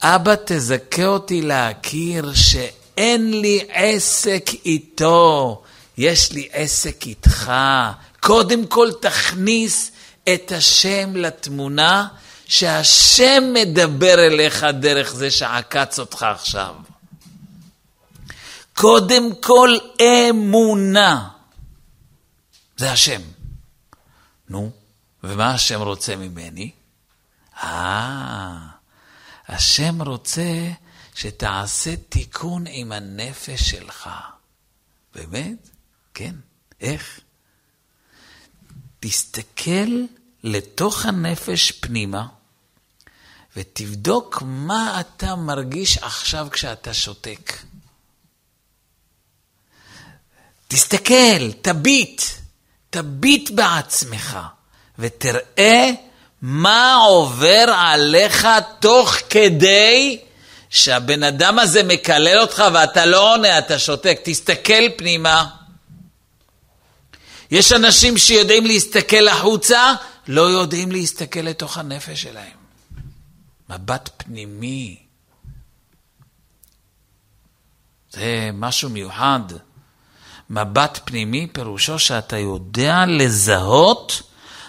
אבא 0.08 0.36
תזכה 0.46 1.06
אותי 1.06 1.42
להכיר 1.42 2.34
שאין 2.34 3.42
לי 3.42 3.68
עסק 3.70 4.50
איתו, 4.66 5.64
יש 5.98 6.32
לי 6.32 6.48
עסק 6.52 7.06
איתך. 7.06 7.52
קודם 8.20 8.68
כל 8.68 8.90
תכניס 9.02 9.92
את 10.34 10.52
השם 10.52 11.16
לתמונה, 11.16 12.08
שהשם 12.46 13.44
מדבר 13.54 14.28
אליך 14.28 14.64
דרך 14.64 15.14
זה 15.14 15.32
שעקץ 15.32 16.00
אותך 16.00 16.24
עכשיו. 16.24 16.76
קודם 18.74 19.36
כל 19.42 19.70
אמונה. 20.02 21.28
זה 22.78 22.92
השם. 22.92 23.22
נו, 24.50 24.72
ומה 25.24 25.52
השם 25.52 25.82
רוצה 25.82 26.16
ממני? 26.16 26.72
אה, 27.64 28.75
השם 29.48 30.02
רוצה 30.02 30.72
שתעשה 31.16 31.96
תיקון 32.10 32.64
עם 32.68 32.92
הנפש 32.92 33.70
שלך. 33.70 34.10
באמת? 35.16 35.70
כן. 36.14 36.36
איך? 36.82 37.20
תסתכל 39.00 40.06
לתוך 40.44 41.06
הנפש 41.06 41.72
פנימה, 41.72 42.28
ותבדוק 43.56 44.44
מה 44.46 45.00
אתה 45.00 45.36
מרגיש 45.36 45.98
עכשיו 45.98 46.48
כשאתה 46.52 46.94
שותק. 46.94 47.54
תסתכל, 50.68 51.52
תביט, 51.62 52.22
תביט 52.90 53.50
בעצמך, 53.50 54.38
ותראה 55.00 55.92
מה 56.42 56.96
עובר 56.96 57.66
עליך 57.78 58.48
תוך 58.80 59.16
כדי 59.30 60.20
שהבן 60.70 61.24
אדם 61.24 61.60
הזה 61.60 61.84
מקלל 61.84 62.40
אותך 62.40 62.64
ואתה 62.74 63.06
לא 63.06 63.34
עונה, 63.34 63.58
אתה 63.58 63.80
שותק. 63.80 64.20
תסתכל 64.24 64.90
פנימה. 64.98 65.50
יש 67.52 67.72
אנשים 67.72 68.18
שיודעים 68.18 68.66
להסתכל 68.66 69.28
החוצה, 69.28 69.94
לא 70.28 70.42
יודעים 70.42 70.92
להסתכל 70.92 71.40
לתוך 71.40 71.78
הנפש 71.78 72.22
שלהם. 72.22 72.58
מבט 73.70 74.10
פנימי. 74.18 74.98
זה 78.12 78.50
משהו 78.54 78.90
מיוחד. 78.90 79.40
מבט 80.50 81.00
פנימי 81.06 81.48
פירושו 81.54 82.00
שאתה 82.00 82.38
יודע 82.38 83.06
לזהות 83.08 84.22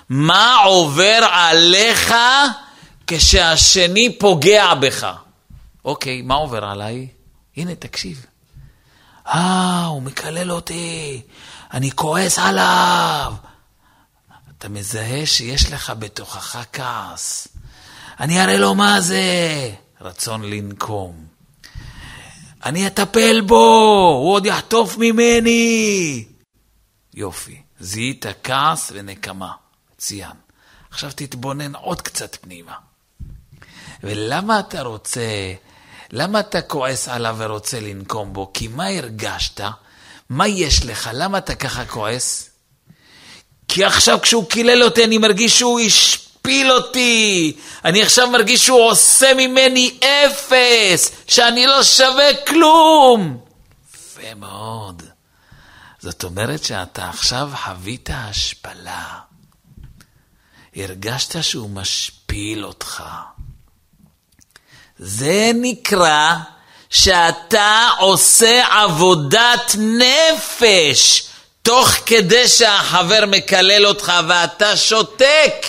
מה 0.09 0.57
עובר 0.65 1.19
עליך 1.31 2.15
כשהשני 3.07 4.19
פוגע 4.19 4.75
בך. 4.75 5.07
אוקיי, 5.85 6.23
מה 6.23 6.35
עובר 6.35 6.65
עליי? 6.65 7.09
הנה, 7.57 7.75
תקשיב. 7.75 8.27
אה, 9.27 9.85
הוא 9.87 10.03
מקלל 10.03 10.53
אותי, 10.53 11.23
אני 11.73 11.91
כועס 11.91 12.39
עליו. 12.39 13.33
אתה 14.59 14.69
מזהה 14.69 15.27
שיש 15.27 15.73
לך 15.73 15.93
בתוכך 15.99 16.65
כעס. 16.73 17.49
אני 18.21 18.43
אראה 18.43 18.57
לו 18.57 18.75
מה 18.75 19.01
זה 19.01 19.21
רצון 20.01 20.43
לנקום. 20.43 21.27
אני 22.65 22.87
אטפל 22.87 23.41
בו, 23.41 24.19
הוא 24.23 24.33
עוד 24.33 24.47
יחטוף 24.47 24.97
ממני. 24.99 26.25
יופי, 27.15 27.63
זיהית 27.81 28.27
כעס 28.43 28.93
ונקמה. 28.95 29.53
מצוין. 30.07 30.37
עכשיו 30.91 31.11
תתבונן 31.15 31.75
עוד 31.75 32.01
קצת 32.01 32.37
פנימה. 32.41 32.73
ולמה 34.03 34.61
אתה 34.61 34.83
רוצה, 34.83 35.21
למה 36.11 36.41
אתה 36.41 36.63
כועס 36.63 37.09
עליו 37.09 37.37
ורוצה 37.39 37.81
לנקום 37.81 38.33
בו? 38.33 38.51
כי 38.55 38.69
מה 38.69 38.87
הרגשת? 38.87 39.61
מה 40.29 40.49
יש 40.49 40.85
לך? 40.85 41.11
למה 41.13 41.39
אתה 41.39 41.55
ככה 41.55 41.85
כועס? 41.85 42.51
כי 43.69 43.85
עכשיו 43.85 44.19
כשהוא 44.23 44.49
קילל 44.51 44.83
אותי 44.83 45.05
אני 45.05 45.19
מרגיש 45.19 45.59
שהוא 45.59 45.81
השפיל 45.81 46.73
אותי. 46.73 47.57
אני 47.85 48.03
עכשיו 48.03 48.31
מרגיש 48.31 48.65
שהוא 48.67 48.91
עושה 48.91 49.35
ממני 49.35 49.99
אפס, 50.01 51.11
שאני 51.27 51.67
לא 51.67 51.83
שווה 51.85 52.45
כלום. 52.47 53.39
יפה 53.95 54.35
מאוד. 54.35 55.03
זאת 55.99 56.25
אומרת 56.25 56.65
שאתה 56.65 57.09
עכשיו 57.09 57.51
חווית 57.65 58.11
השפלה. 58.13 59.27
הרגשת 60.77 61.43
שהוא 61.43 61.71
משפיל 61.71 62.65
אותך. 62.65 63.03
זה 64.99 65.51
נקרא 65.55 66.35
שאתה 66.91 67.89
עושה 67.99 68.67
עבודת 68.83 69.77
נפש, 69.79 71.29
תוך 71.63 71.89
כדי 72.07 72.49
שהחבר 72.49 73.25
מקלל 73.27 73.87
אותך 73.87 74.13
ואתה 74.29 74.77
שותק. 74.77 75.67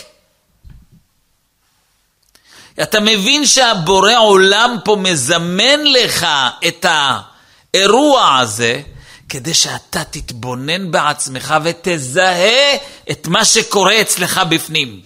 אתה 2.82 3.00
מבין 3.00 3.46
שהבורא 3.46 4.18
עולם 4.18 4.78
פה 4.84 4.96
מזמן 4.96 5.84
לך 5.84 6.28
את 6.68 6.86
האירוע 6.90 8.38
הזה, 8.38 8.82
כדי 9.30 9.54
שאתה 9.54 10.04
תתבונן 10.04 10.92
בעצמך 10.92 11.56
ותזהה 11.64 12.76
את 13.12 13.28
מה 13.28 13.46
שקורה 13.46 14.02
אצלך 14.02 14.42
בפנים. 14.50 15.02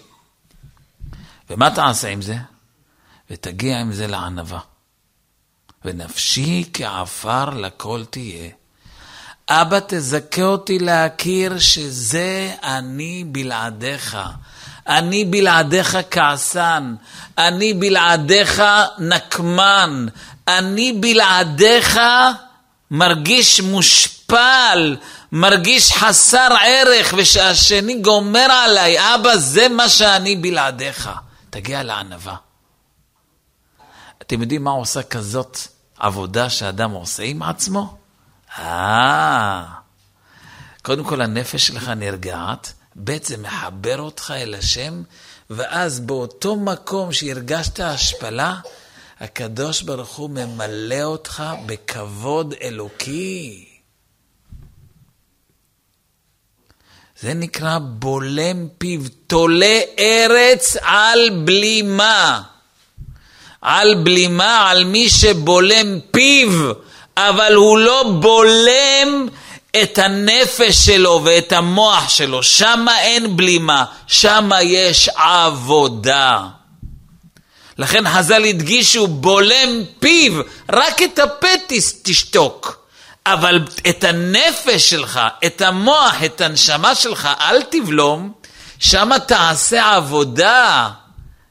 ומה 1.49 1.69
תעשה 1.75 2.07
עם 2.07 2.21
זה? 2.21 2.35
ותגיע 3.31 3.79
עם 3.79 3.93
זה 3.93 4.07
לענווה. 4.07 4.59
ונפשי 5.85 6.69
כעפר 6.73 7.49
לכל 7.49 8.03
תהיה. 8.09 8.49
אבא, 9.49 9.79
תזכה 9.87 10.43
אותי 10.43 10.79
להכיר 10.79 11.59
שזה 11.59 12.55
אני 12.63 13.23
בלעדיך. 13.27 14.17
אני 14.87 15.25
בלעדיך 15.25 15.97
כעסן, 16.11 16.95
אני 17.37 17.73
בלעדיך 17.73 18.61
נקמן, 18.99 20.05
אני 20.47 20.93
בלעדיך 20.99 21.99
מרגיש 22.91 23.61
מושפל, 23.61 24.10
מרגיש 25.31 25.91
חסר 25.91 26.47
ערך, 26.65 27.13
ושהשני 27.17 28.01
גומר 28.01 28.47
עליי, 28.51 29.15
אבא, 29.15 29.37
זה 29.37 29.69
מה 29.69 29.89
שאני 29.89 30.35
בלעדיך. 30.35 31.09
תגיע 31.49 31.83
לענווה. 31.83 32.35
אתם 34.21 34.41
יודעים 34.41 34.63
מה 34.63 34.71
עושה 34.71 35.03
כזאת 35.03 35.57
עבודה 35.99 36.49
שאדם 36.49 36.91
עושה 36.91 37.23
עם 37.23 37.43
עצמו? 37.43 37.97
אה, 38.59 39.63
קודם 40.81 41.03
כל 41.03 41.21
הנפש 41.21 41.67
שלך 41.67 41.87
נרגעת, 41.87 42.73
ב' 43.03 43.23
זה 43.23 43.37
מחבר 43.37 44.01
אותך 44.01 44.33
אל 44.37 44.55
השם, 44.55 45.03
ואז 45.49 45.99
באותו 45.99 46.55
מקום 46.55 47.13
שהרגשת 47.13 47.79
השפלה, 47.79 48.55
הקדוש 49.19 49.81
ברוך 49.81 50.15
הוא 50.15 50.29
ממלא 50.29 51.03
אותך 51.03 51.43
בכבוד 51.65 52.53
אלוקי. 52.61 53.70
זה 57.21 57.33
נקרא 57.33 57.77
בולם 57.81 58.67
פיו, 58.77 59.01
תולה 59.27 59.79
ארץ 59.99 60.77
על 60.81 61.29
בלימה. 61.43 62.41
על 63.61 63.95
בלימה, 64.03 64.69
על 64.69 64.83
מי 64.83 65.09
שבולם 65.09 65.99
פיו, 66.11 66.71
אבל 67.17 67.53
הוא 67.55 67.77
לא 67.77 68.03
בולם 68.21 69.27
את 69.83 69.97
הנפש 69.97 70.75
שלו 70.85 71.21
ואת 71.23 71.51
המוח 71.51 72.09
שלו. 72.09 72.43
שמה 72.43 73.01
אין 73.01 73.37
בלימה, 73.37 73.85
שמה 74.07 74.61
יש 74.61 75.09
עבודה. 75.09 76.47
לכן 77.77 78.09
חז"ל 78.09 78.43
הדגישו, 78.43 79.07
בולם 79.07 79.83
פיו, 79.99 80.41
רק 80.69 81.01
את 81.01 81.19
הפה 81.19 81.47
תשתוק. 82.03 82.80
אבל 83.33 83.65
את 83.89 84.03
הנפש 84.03 84.89
שלך, 84.89 85.19
את 85.45 85.61
המוח, 85.61 86.23
את 86.25 86.41
הנשמה 86.41 86.95
שלך, 86.95 87.29
אל 87.39 87.61
תבלום, 87.61 88.33
שמה 88.79 89.19
תעשה 89.19 89.95
עבודה. 89.95 90.89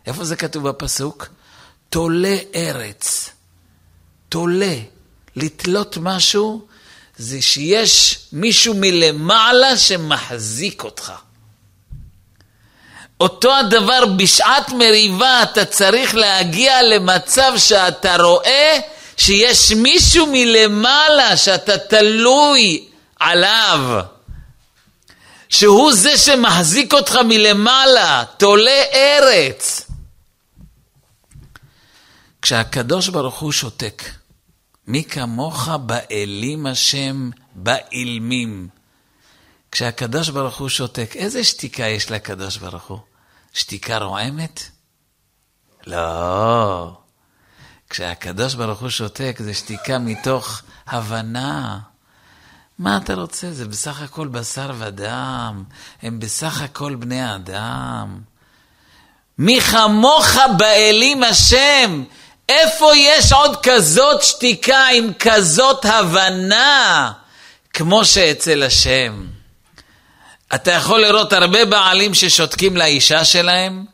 איפה 0.07 0.25
זה 0.25 0.37
כתוב 0.37 0.69
בפסוק? 0.69 1.27
תולה 1.91 2.37
ארץ. 2.55 3.31
תולה. 4.29 4.75
לתלות 5.37 5.97
משהו 6.01 6.67
זה 7.17 7.43
שיש 7.43 8.19
מישהו 8.33 8.75
מלמעלה 8.77 9.77
שמחזיק 9.77 10.85
אותך. 10.85 11.13
אותו 13.21 13.57
הדבר 13.57 14.07
בשעת 14.17 14.71
מריבה 14.71 15.43
אתה 15.43 15.65
צריך 15.65 16.15
להגיע 16.15 16.83
למצב 16.83 17.53
שאתה 17.57 18.17
רואה 18.17 18.79
שיש 19.21 19.73
מישהו 19.73 20.27
מלמעלה 20.33 21.37
שאתה 21.37 21.79
תלוי 21.79 22.89
עליו, 23.19 24.01
שהוא 25.49 25.93
זה 25.93 26.19
שמחזיק 26.19 26.93
אותך 26.93 27.15
מלמעלה, 27.29 28.25
תולה 28.37 28.83
ארץ. 28.93 29.91
כשהקדוש 32.43 33.09
ברוך 33.09 33.39
הוא 33.41 33.53
שותק, 33.53 34.03
מי 34.87 35.05
כמוך 35.05 35.69
באלים 35.69 36.67
השם 36.67 37.31
באילמים. 37.55 38.69
כשהקדוש 39.73 40.29
ברוך 40.29 40.59
הוא 40.59 40.69
שותק, 40.69 41.13
איזה 41.15 41.45
שתיקה 41.45 41.85
יש 41.85 42.11
לקדוש 42.11 42.57
ברוך 42.57 42.85
הוא? 42.85 42.99
שתיקה 43.53 43.99
רועמת? 43.99 44.63
לא. 45.87 47.01
כשהקדוש 47.91 48.55
ברוך 48.55 48.81
הוא 48.81 48.89
שותק, 48.89 49.37
זה 49.39 49.55
שתיקה 49.55 49.99
מתוך 49.99 50.63
הבנה. 50.87 51.79
מה 52.79 52.97
אתה 52.97 53.15
רוצה? 53.15 53.53
זה 53.53 53.65
בסך 53.65 54.03
הכל 54.03 54.29
בשר 54.29 54.71
ודם. 54.79 55.65
הם 56.03 56.21
בסך 56.21 56.63
הכל 56.63 56.95
בני 56.95 57.35
אדם. 57.35 58.21
מי 59.39 59.61
כמוך 59.61 60.37
באלים 60.57 61.23
השם? 61.23 62.05
איפה 62.49 62.97
יש 62.97 63.33
עוד 63.33 63.57
כזאת 63.63 64.23
שתיקה 64.23 64.87
עם 64.87 65.13
כזאת 65.19 65.85
הבנה 65.85 67.13
כמו 67.73 68.05
שאצל 68.05 68.63
השם? 68.63 69.27
אתה 70.55 70.73
יכול 70.73 71.01
לראות 71.01 71.33
הרבה 71.33 71.65
בעלים 71.65 72.15
ששותקים 72.15 72.77
לאישה 72.77 73.25
שלהם, 73.25 73.85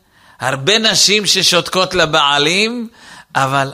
הרבה 0.41 0.79
נשים 0.79 1.27
ששותקות 1.27 1.95
לבעלים, 1.95 2.89
אבל 3.37 3.73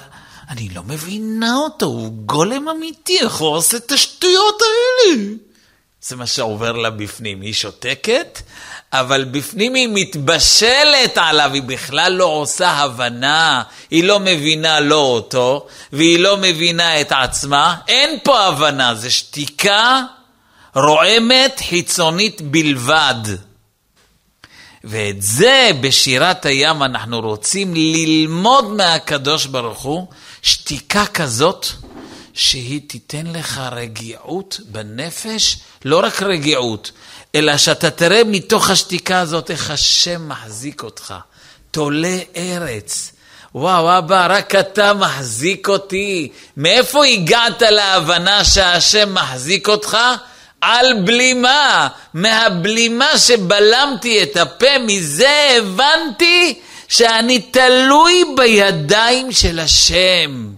אני 0.49 0.69
לא 0.69 0.83
מבינה 0.83 1.57
אותו, 1.57 1.87
הוא 1.87 2.13
גולם 2.13 2.69
אמיתי, 2.69 3.21
איך 3.21 3.35
הוא 3.35 3.49
עושה 3.49 3.77
את 3.77 3.93
השטויות 3.93 4.63
האלה? 4.63 5.23
זה 6.03 6.17
מה 6.17 6.27
שעובר 6.27 6.73
לה 6.73 6.91
בפנים. 6.91 7.41
היא 7.41 7.53
שותקת, 7.53 8.41
אבל 8.93 9.25
בפנים 9.25 9.75
היא 9.75 9.89
מתבשלת 9.91 11.19
עליו, 11.19 11.51
היא 11.55 11.63
בכלל 11.63 12.13
לא 12.13 12.25
עושה 12.25 12.71
הבנה, 12.71 13.63
היא 13.91 14.05
לא 14.05 14.21
מבינה 14.21 14.81
לא 14.81 15.01
אותו, 15.01 15.67
והיא 15.93 16.19
לא 16.19 16.37
מבינה 16.37 17.01
את 17.01 17.13
עצמה. 17.13 17.77
אין 17.89 18.19
פה 18.23 18.41
הבנה, 18.41 18.95
זה 18.95 19.11
שתיקה 19.11 20.03
רועמת 20.75 21.61
חיצונית 21.69 22.41
בלבד. 22.41 23.15
ואת 24.85 25.23
זה 25.23 25.71
בשירת 25.81 26.47
הים 26.47 26.83
אנחנו 26.83 27.21
רוצים 27.21 27.75
ללמוד 27.75 28.71
מהקדוש 28.71 29.47
ברוך 29.47 29.83
הוא, 29.83 30.07
שתיקה 30.43 31.07
כזאת 31.07 31.67
שהיא 32.35 32.81
תיתן 32.87 33.27
לך 33.27 33.61
רגיעות 33.73 34.61
בנפש, 34.69 35.57
לא 35.85 36.01
רק 36.05 36.23
רגיעות, 36.23 36.93
אלא 37.35 37.57
שאתה 37.57 37.91
תראה 37.91 38.25
מתוך 38.25 38.71
השתיקה 38.71 39.21
הזאת 39.21 39.51
איך 39.51 39.71
השם 39.71 40.29
מחזיק 40.29 40.83
אותך. 40.83 41.15
תולה 41.71 42.19
ארץ. 42.37 43.13
וואו, 43.55 43.99
אבא, 43.99 44.27
רק 44.31 44.55
אתה 44.55 44.95
מחזיק 44.95 45.69
אותי. 45.69 46.33
מאיפה 46.57 47.05
הגעת 47.05 47.63
להבנה 47.63 48.45
שהשם 48.45 49.15
מחזיק 49.15 49.69
אותך? 49.69 49.99
על 50.63 51.03
בלימה. 51.05 51.89
מהבלימה 52.15 53.19
שבלמתי 53.19 54.23
את 54.23 54.37
הפה, 54.37 54.79
מזה 54.87 55.57
הבנתי 55.59 56.61
שאני 56.89 57.41
תלוי 57.41 58.25
בידיים 58.37 59.33
של 59.33 59.59
השם. 59.59 60.55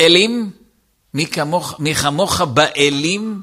אלים, 0.00 0.50
מי, 1.14 1.26
כמוך, 1.26 1.74
מי 1.80 1.94
כמוך 1.94 2.40
באלים, 2.40 3.42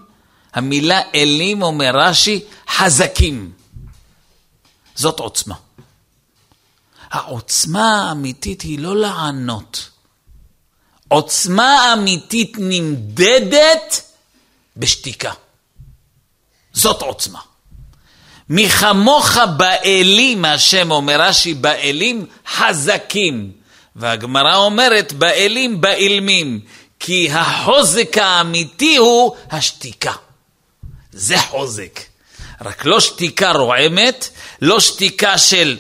המילה 0.53 1.01
אלים, 1.15 1.61
אומר 1.61 1.91
רש"י, 1.93 2.43
חזקים. 2.69 3.51
זאת 4.95 5.19
עוצמה. 5.19 5.55
העוצמה 7.11 8.07
האמיתית 8.07 8.61
היא 8.61 8.79
לא 8.79 8.95
לענות. 8.95 9.92
עוצמה 11.13 11.93
אמיתית 11.93 12.53
נמדדת 12.59 14.01
בשתיקה. 14.77 15.31
זאת 16.73 17.01
עוצמה. 17.01 17.39
מי 18.49 18.69
כמוך 18.69 19.37
באלים, 19.57 20.45
השם 20.45 20.91
אומר 20.91 21.21
רש"י, 21.21 21.53
באלים 21.53 22.25
חזקים. 22.47 23.51
והגמרא 23.95 24.55
אומרת, 24.55 25.13
באלים 25.13 25.81
באילמים, 25.81 26.59
כי 26.99 27.31
החוזק 27.31 28.17
האמיתי 28.17 28.97
הוא 28.97 29.35
השתיקה. 29.51 30.13
זה 31.11 31.37
חוזק. 31.37 31.99
רק 32.61 32.85
לא 32.85 32.99
שתיקה 32.99 33.51
רועמת, 33.51 34.29
לא 34.61 34.79
שתיקה 34.79 35.37
של 35.37 35.77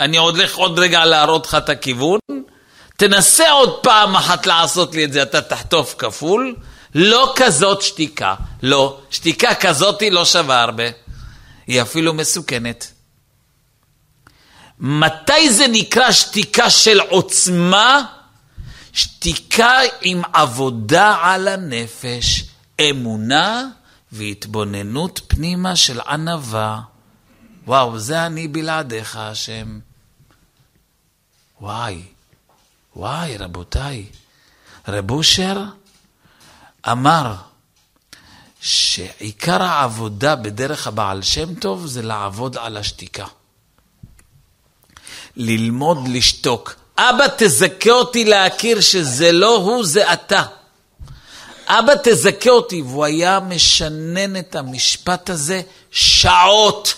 אני 0.00 0.18
הולך 0.18 0.56
עוד 0.56 0.78
רגע 0.78 1.04
להראות 1.04 1.46
לך 1.46 1.54
את 1.54 1.68
הכיוון, 1.68 2.18
תנסה 2.96 3.50
עוד 3.50 3.82
פעם 3.82 4.16
אחת 4.16 4.46
לעשות 4.46 4.94
לי 4.94 5.04
את 5.04 5.12
זה, 5.12 5.22
אתה 5.22 5.42
תחטוף 5.42 5.94
כפול. 5.98 6.56
לא 6.94 7.32
כזאת 7.36 7.82
שתיקה, 7.82 8.34
לא. 8.62 9.00
שתיקה 9.10 9.54
כזאת 9.54 10.00
היא 10.00 10.12
לא 10.12 10.24
שווה 10.24 10.62
הרבה. 10.62 10.84
היא 11.66 11.82
אפילו 11.82 12.14
מסוכנת. 12.14 12.92
מתי 14.78 15.52
זה 15.52 15.66
נקרא 15.68 16.12
שתיקה 16.12 16.70
של 16.70 17.00
עוצמה? 17.00 18.02
שתיקה 18.92 19.78
עם 20.00 20.22
עבודה 20.32 21.16
על 21.22 21.48
הנפש, 21.48 22.44
אמונה 22.80 23.64
והתבוננות 24.12 25.20
פנימה 25.26 25.76
של 25.76 26.00
ענווה. 26.00 26.80
וואו, 27.66 27.98
זה 27.98 28.26
אני 28.26 28.48
בלעדיך, 28.48 29.16
השם. 29.16 29.78
וואי, 31.60 32.02
וואי, 32.96 33.36
רבותיי, 33.36 34.06
רב 34.88 35.10
אושר 35.10 35.62
אמר 36.90 37.34
שעיקר 38.60 39.62
העבודה 39.62 40.36
בדרך 40.36 40.86
הבעל 40.86 41.22
שם 41.22 41.54
טוב 41.54 41.86
זה 41.86 42.02
לעבוד 42.02 42.56
על 42.56 42.76
השתיקה. 42.76 43.26
ללמוד 45.36 46.08
לשתוק. 46.08 46.74
אבא, 46.98 47.26
תזכה 47.36 47.90
אותי 47.90 48.24
להכיר 48.24 48.80
שזה 48.80 49.32
לא 49.32 49.56
הוא, 49.56 49.84
זה 49.84 50.12
אתה. 50.12 50.42
אבא, 51.66 51.92
תזכה 52.02 52.50
אותי. 52.50 52.82
והוא 52.82 53.04
היה 53.04 53.40
משנן 53.40 54.36
את 54.36 54.56
המשפט 54.56 55.30
הזה 55.30 55.62
שעות. 55.90 56.94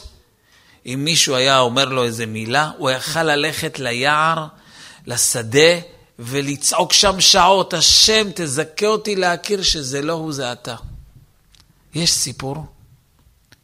אם 0.87 1.01
מישהו 1.05 1.35
היה 1.35 1.59
אומר 1.59 1.85
לו 1.85 2.05
איזה 2.05 2.27
מילה, 2.27 2.71
הוא 2.79 2.91
יכל 2.91 3.23
ללכת 3.23 3.79
ליער, 3.79 4.47
לשדה, 5.07 5.81
ולצעוק 6.19 6.93
שם 6.93 7.21
שעות, 7.21 7.75
השם, 7.75 8.27
תזכה 8.35 8.87
אותי 8.87 9.17
להכיר 9.17 9.63
שזה 9.63 10.03
לא 10.03 10.13
הוא, 10.13 10.33
זה 10.33 10.53
אתה. 10.53 10.77
יש 11.95 12.13
סיפור 12.13 12.67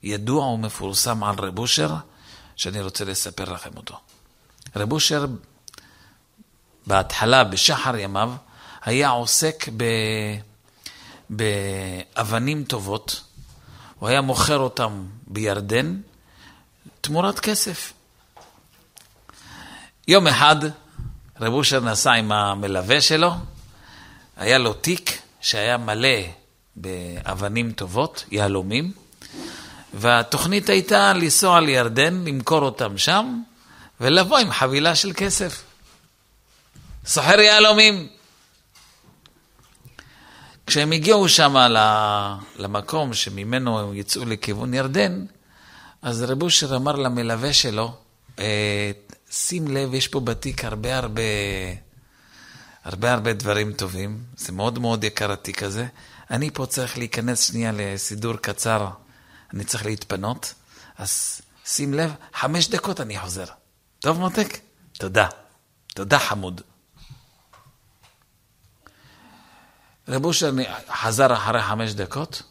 ידוע 0.03 0.47
ומפורסם 0.47 1.25
על 1.25 1.35
רב 1.39 1.59
אושר, 1.59 1.95
שאני 2.57 2.81
רוצה 2.81 3.05
לספר 3.05 3.53
לכם 3.53 3.71
אותו. 3.77 3.97
רב 4.77 4.93
אושר, 4.93 5.27
בהתחלה, 6.87 7.45
בשחר 7.45 7.97
ימיו, 7.97 8.33
היה 8.83 9.09
עוסק 9.09 9.69
ב... 9.77 9.85
באבנים 11.31 12.65
טובות, 12.65 13.23
הוא 13.99 14.09
היה 14.09 14.21
מוכר 14.21 14.59
אותם 14.59 15.07
בירדן 15.27 16.01
תמורת 17.01 17.41
כסף. 17.41 17.93
יום 20.09 20.27
אחד 20.27 20.57
רב 21.43 21.53
אושר 21.53 21.81
נסע 21.81 22.13
עם 22.13 22.33
המלווה 22.33 23.01
שלו, 23.01 23.33
היה 24.37 24.59
לו 24.59 24.73
תיק 24.73 25.19
שהיה 25.41 25.77
מלא 25.77 26.19
באבנים 26.77 27.73
טובות, 27.73 28.25
יהלומים, 28.31 28.93
והתוכנית 29.95 30.69
הייתה 30.69 31.13
לנסוע 31.13 31.61
לירדן, 31.61 32.25
למכור 32.27 32.63
אותם 32.63 32.99
שם, 32.99 33.43
ולבוא 34.01 34.39
עם 34.39 34.53
חבילה 34.53 34.95
של 34.95 35.13
כסף. 35.17 35.63
סוחר 37.07 37.41
יהלומים. 37.41 38.09
כשהם 40.67 40.93
הגיעו 40.93 41.29
שם 41.29 41.55
למקום 42.57 43.15
שממנו 43.15 43.81
הם 43.81 43.95
יצאו 43.95 44.25
לכיוון 44.25 44.75
ירדן, 44.75 45.25
אז 46.03 46.23
רב 46.23 46.43
אושר 46.43 46.77
אמר 46.77 46.97
למלווה 46.97 47.53
שלו, 47.53 47.95
אה, 48.39 48.91
שים 49.33 49.69
לב, 49.69 49.95
יש 49.95 50.09
פה 50.09 50.21
בתיק 50.21 50.65
הרבה 50.65 50.99
הרבה, 50.99 51.23
הרבה 52.85 53.13
הרבה 53.13 53.33
דברים 53.33 53.73
טובים, 53.73 54.25
זה 54.37 54.53
מאוד 54.53 54.79
מאוד 54.79 55.05
יקר 55.05 55.33
התיק 55.33 55.63
הזה. 55.63 55.87
אני 56.31 56.51
פה 56.51 56.67
צריך 56.67 56.99
להיכנס 56.99 57.49
שנייה 57.49 57.73
לסידור 57.75 58.37
קצר, 58.37 58.89
אני 59.55 59.65
צריך 59.65 59.87
להתפנות, 59.87 60.55
אז 60.99 61.41
שים 61.65 61.95
לב, 61.95 62.13
חמש 62.35 62.69
דקות 62.69 63.01
אני 63.01 63.19
חוזר. 63.19 63.45
טוב 64.01 64.19
מותק? 64.19 64.59
תודה. 64.93 65.29
תודה 65.87 66.19
חמוד. 66.19 66.61
רב 70.09 70.25
אושר 70.25 70.53
חזר 70.91 71.35
אחרי 71.35 71.63
חמש 71.63 71.93
דקות, 71.93 72.43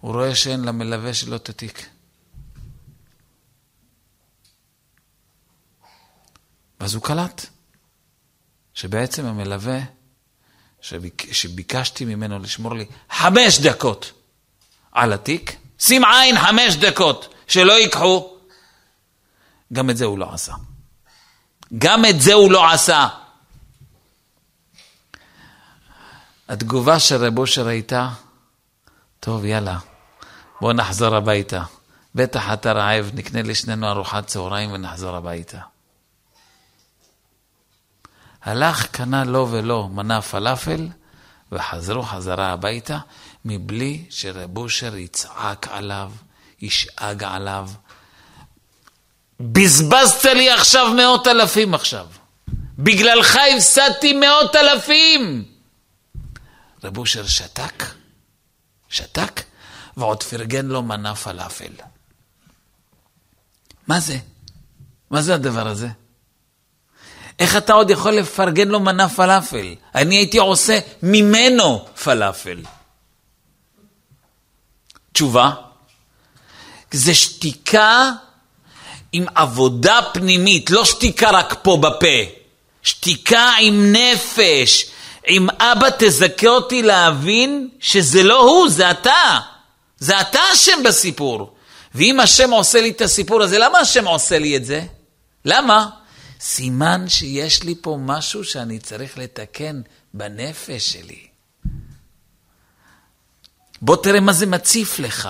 הוא 0.00 0.12
רואה 0.12 0.34
שאין 0.34 0.64
למלווה 0.64 1.14
שלו 1.14 1.36
את 1.36 1.48
התיק. 1.48 1.86
ואז 6.80 6.94
הוא 6.94 7.02
קלט 7.02 7.46
שבעצם 8.74 9.26
המלווה, 9.26 9.78
שביק, 10.80 11.32
שביקשתי 11.32 12.04
ממנו 12.04 12.38
לשמור 12.38 12.74
לי 12.74 12.86
חמש 13.10 13.60
דקות 13.60 14.12
על 14.92 15.12
התיק, 15.12 15.56
שים 15.78 16.04
עין 16.04 16.38
חמש 16.38 16.76
דקות, 16.76 17.34
שלא 17.46 17.72
ייקחו, 17.72 18.36
גם 19.72 19.90
את 19.90 19.96
זה 19.96 20.04
הוא 20.04 20.18
לא 20.18 20.34
עשה. 20.34 20.54
גם 21.78 22.04
את 22.04 22.20
זה 22.20 22.32
הוא 22.32 22.52
לא 22.52 22.72
עשה. 22.72 23.08
התגובה 26.48 26.98
של 26.98 27.24
רב 27.24 27.38
אושר 27.38 27.66
הייתה, 27.66 28.08
טוב, 29.20 29.44
יאללה, 29.44 29.78
בוא 30.60 30.72
נחזור 30.72 31.16
הביתה. 31.16 31.62
בטח 32.14 32.52
אתה 32.52 32.72
רעב, 32.72 33.10
נקנה 33.14 33.42
לשנינו 33.42 33.90
ארוחת 33.90 34.26
צהריים 34.26 34.72
ונחזור 34.72 35.16
הביתה. 35.16 35.60
הלך, 38.42 38.86
קנה 38.86 39.24
לו 39.24 39.48
ולא 39.50 39.88
מנה 39.88 40.22
פלאפל, 40.22 40.88
וחזרו 41.52 42.02
חזרה 42.02 42.52
הביתה, 42.52 42.98
מבלי 43.44 44.04
שרב 44.10 44.58
אושר 44.58 44.96
יצעק 44.96 45.68
עליו, 45.70 46.12
ישאג 46.60 47.24
עליו. 47.24 47.70
בזבזת 49.40 50.24
לי 50.24 50.50
עכשיו 50.50 50.92
מאות 50.96 51.26
אלפים 51.26 51.74
עכשיו. 51.74 52.06
בגללך 52.78 53.36
הפסדתי 53.56 54.12
מאות 54.12 54.56
אלפים. 54.56 55.44
רב 56.84 56.98
אושר 56.98 57.26
שתק, 57.26 57.84
שתק, 58.88 59.42
ועוד 59.96 60.22
פרגן 60.22 60.66
לו 60.66 60.82
מנה 60.82 61.14
פלאפל. 61.14 61.72
מה 63.86 64.00
זה? 64.00 64.18
מה 65.10 65.22
זה 65.22 65.34
הדבר 65.34 65.66
הזה? 65.66 65.88
איך 67.40 67.56
אתה 67.56 67.72
עוד 67.72 67.90
יכול 67.90 68.12
לפרגן 68.12 68.68
לו 68.68 68.80
מנה 68.80 69.08
פלאפל? 69.08 69.74
אני 69.94 70.16
הייתי 70.16 70.38
עושה 70.38 70.78
ממנו 71.02 71.86
פלאפל. 72.04 72.58
תשובה, 75.12 75.50
זה 76.90 77.14
שתיקה 77.14 78.10
עם 79.12 79.26
עבודה 79.34 80.00
פנימית, 80.12 80.70
לא 80.70 80.84
שתיקה 80.84 81.30
רק 81.30 81.54
פה 81.62 81.76
בפה, 81.76 82.30
שתיקה 82.82 83.52
עם 83.60 83.92
נפש, 83.92 84.86
עם 85.26 85.48
אבא 85.50 85.88
תזכה 85.98 86.48
אותי 86.48 86.82
להבין 86.82 87.68
שזה 87.80 88.22
לא 88.22 88.40
הוא, 88.40 88.68
זה 88.68 88.90
אתה. 88.90 89.38
זה 89.98 90.20
אתה 90.20 90.40
אשם 90.52 90.82
בסיפור. 90.84 91.54
ואם 91.94 92.20
השם 92.20 92.50
עושה 92.50 92.80
לי 92.80 92.90
את 92.90 93.00
הסיפור 93.00 93.42
הזה, 93.42 93.58
למה 93.58 93.78
השם 93.78 94.06
עושה 94.06 94.38
לי 94.38 94.56
את 94.56 94.64
זה? 94.64 94.82
למה? 95.44 95.86
סימן 96.40 97.08
שיש 97.08 97.62
לי 97.62 97.74
פה 97.80 97.98
משהו 98.00 98.44
שאני 98.44 98.78
צריך 98.78 99.18
לתקן 99.18 99.80
בנפש 100.14 100.92
שלי. 100.92 101.26
בוא 103.82 103.96
תראה 103.96 104.20
מה 104.20 104.32
זה 104.32 104.46
מציף 104.46 104.98
לך. 104.98 105.28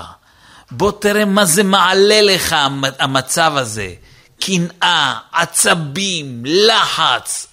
בוא 0.71 0.93
תראה 1.01 1.25
מה 1.25 1.45
זה 1.45 1.63
מעלה 1.63 2.23
לך 2.23 2.57
המצב 2.99 3.53
הזה. 3.57 3.95
קנאה, 4.41 5.19
עצבים, 5.33 6.43
לחץ, 6.47 7.47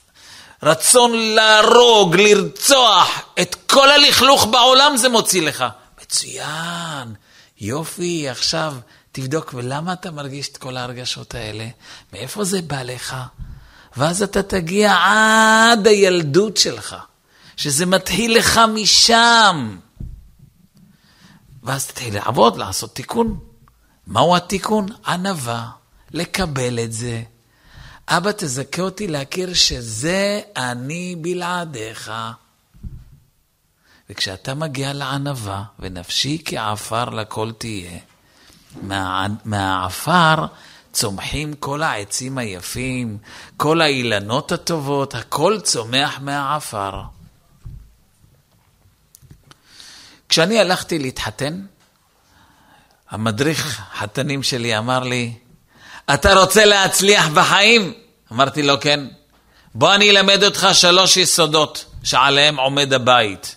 רצון 0.64 1.12
להרוג, 1.36 2.16
לרצוח, 2.16 3.22
את 3.42 3.56
כל 3.56 3.90
הלכלוך 3.90 4.46
בעולם 4.46 4.98
זה 4.98 5.10
מוציא 5.10 5.42
לך. 5.42 5.66
מצוין, 6.02 7.14
יופי, 7.60 8.30
עכשיו 8.30 8.74
תבדוק, 9.12 9.54
ולמה 9.54 9.94
אתה 9.94 10.12
מרגיש 10.12 10.50
את 10.50 10.58
כל 10.58 10.78
ההרגשות 10.78 11.36
האלה? 11.36 11.68
מאיפה 12.14 12.44
זה 12.44 12.62
בא 12.62 12.82
לך? 12.82 13.16
ואז 13.98 14.24
אתה 14.24 14.44
תגיע 14.44 14.96
עד 15.04 15.88
הילדות 15.88 16.58
שלך, 16.58 16.96
שזה 17.58 17.86
מתחיל 17.86 18.38
לך 18.38 18.60
משם. 18.74 19.78
ואז 21.64 21.88
תתחיל 21.88 22.16
לעבוד, 22.16 22.58
לעשות 22.58 22.96
תיקון. 22.96 23.40
מהו 24.08 24.36
התיקון? 24.36 24.86
ענווה, 25.08 25.70
לקבל 26.12 26.80
את 26.80 26.94
זה. 26.94 27.24
אבא, 28.08 28.32
תזכה 28.38 28.82
אותי 28.82 29.08
להכיר 29.08 29.54
שזה 29.54 30.42
אני 30.56 31.16
בלעדיך. 31.22 32.12
וכשאתה 34.10 34.54
מגיע 34.54 34.94
לענווה, 34.94 35.64
ונפשי 35.80 36.42
כעפר 36.46 37.06
לכל 37.06 37.52
תהיה, 37.52 38.00
מה, 38.82 39.28
מהעפר 39.46 40.46
צומחים 40.98 41.54
כל 41.54 41.84
העצים 41.84 42.38
היפים, 42.38 43.18
כל 43.58 43.82
האילנות 43.82 44.52
הטובות, 44.52 45.16
הכל 45.16 45.60
צומח 45.64 46.20
מהעפר. 46.20 47.02
כשאני 50.30 50.60
הלכתי 50.60 51.00
להתחתן, 51.00 51.66
המדריך 53.10 53.82
חתנים 53.94 54.44
שלי 54.44 54.78
אמר 54.78 55.00
לי, 55.00 55.34
אתה 56.14 56.34
רוצה 56.34 56.66
להצליח 56.66 57.28
בחיים? 57.28 57.94
אמרתי 58.32 58.64
לו, 58.64 58.82
כן. 58.82 59.08
בוא 59.76 59.96
אני 59.96 60.10
אלמד 60.10 60.44
אותך 60.44 60.68
שלוש 60.74 61.18
יסודות 61.18 61.86
שעליהם 62.04 62.60
עומד 62.60 62.94
הבית. 62.94 63.56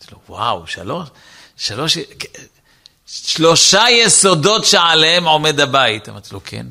אמרתי 0.00 0.14
לו, 0.14 0.18
וואו, 0.28 0.66
שלוש, 0.66 1.08
שלוש, 1.56 1.98
שלושה 3.12 3.84
יסודות 3.90 4.64
שעליהם 4.64 5.24
עומד 5.24 5.60
הבית. 5.60 6.08
אמרתי 6.08 6.28
לו, 6.32 6.40
כן. 6.44 6.66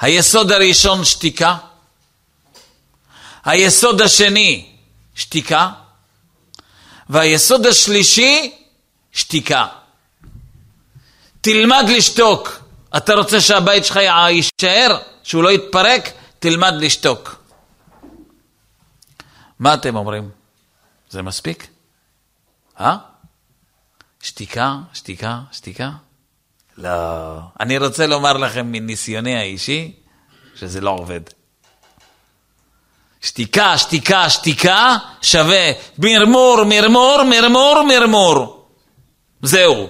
היסוד 0.00 0.52
הראשון, 0.52 1.04
שתיקה. 1.04 1.56
היסוד 3.44 4.00
השני, 4.00 4.66
שתיקה. 5.14 5.70
והיסוד 7.08 7.66
השלישי, 7.66 8.54
שתיקה. 9.12 9.66
תלמד 11.40 11.84
לשתוק. 11.88 12.60
אתה 12.96 13.14
רוצה 13.14 13.40
שהבית 13.40 13.84
שלך 13.84 13.96
יישאר, 13.96 14.98
שהוא 15.22 15.42
לא 15.42 15.52
יתפרק? 15.52 16.12
תלמד 16.38 16.72
לשתוק. 16.80 17.44
מה 19.58 19.74
אתם 19.74 19.96
אומרים? 19.96 20.30
זה 21.10 21.22
מספיק? 21.22 21.66
אה? 22.80 23.13
שתיקה, 24.24 24.76
שתיקה, 24.92 25.38
שתיקה? 25.52 25.90
לא. 26.78 27.38
אני 27.60 27.78
רוצה 27.78 28.06
לומר 28.06 28.32
לכם 28.32 28.72
מניסיוני 28.72 29.36
האישי, 29.36 29.92
שזה 30.54 30.80
לא 30.80 30.90
עובד. 30.90 31.20
שתיקה, 33.20 33.78
שתיקה, 33.78 34.30
שתיקה, 34.30 34.96
שווה 35.22 35.72
מרמור, 35.98 36.64
מרמור, 36.64 37.22
מרמור, 37.22 37.82
מרמור. 37.82 38.66
זהו. 39.42 39.88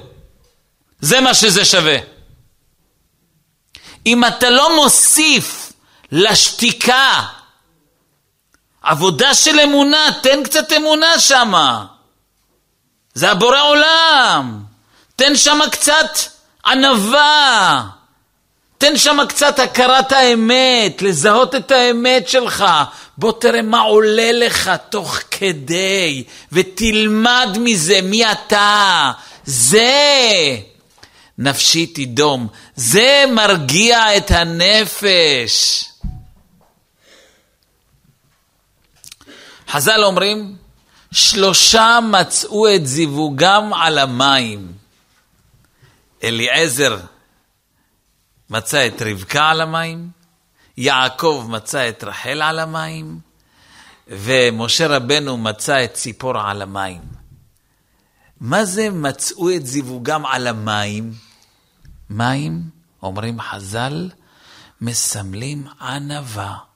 זה 1.00 1.20
מה 1.20 1.34
שזה 1.34 1.64
שווה. 1.64 1.96
אם 4.06 4.24
אתה 4.24 4.50
לא 4.50 4.76
מוסיף 4.76 5.72
לשתיקה 6.12 7.22
עבודה 8.82 9.34
של 9.34 9.60
אמונה, 9.60 10.08
תן 10.22 10.42
קצת 10.44 10.72
אמונה 10.72 11.18
שמה. 11.18 11.93
זה 13.14 13.30
הבורא 13.30 13.62
עולם. 13.62 14.62
תן 15.16 15.36
שמה 15.36 15.70
קצת 15.70 16.18
ענווה. 16.66 17.84
תן 18.78 18.96
שם 18.96 19.18
קצת 19.28 19.58
הכרת 19.58 20.12
האמת, 20.12 21.02
לזהות 21.02 21.54
את 21.54 21.70
האמת 21.70 22.28
שלך. 22.28 22.64
בוא 23.18 23.32
תראה 23.40 23.62
מה 23.62 23.80
עולה 23.80 24.32
לך 24.32 24.70
תוך 24.90 25.18
כדי, 25.30 26.24
ותלמד 26.52 27.48
מזה 27.58 28.00
מי 28.02 28.32
אתה. 28.32 29.12
זה 29.44 30.56
נפשי 31.38 31.86
תדום, 31.86 32.48
זה 32.76 33.24
מרגיע 33.30 34.16
את 34.16 34.30
הנפש. 34.30 35.84
חז"ל 39.68 40.04
אומרים, 40.04 40.56
שלושה 41.14 41.98
מצאו 42.10 42.74
את 42.74 42.86
זיווגם 42.86 43.74
על 43.74 43.98
המים. 43.98 44.72
אליעזר 46.22 46.96
מצא 48.50 48.86
את 48.86 49.02
רבקה 49.02 49.50
על 49.50 49.60
המים, 49.60 50.10
יעקב 50.76 51.46
מצא 51.48 51.88
את 51.88 52.04
רחל 52.04 52.42
על 52.42 52.58
המים, 52.58 53.18
ומשה 54.08 54.86
רבנו 54.86 55.36
מצא 55.36 55.84
את 55.84 55.94
ציפור 55.94 56.38
על 56.38 56.62
המים. 56.62 57.02
מה 58.40 58.64
זה 58.64 58.90
מצאו 58.90 59.50
את 59.50 59.66
זיווגם 59.66 60.26
על 60.26 60.46
המים? 60.46 61.12
מים, 62.10 62.62
אומרים 63.02 63.40
חז"ל, 63.40 64.10
מסמלים 64.80 65.66
ענווה. 65.80 66.73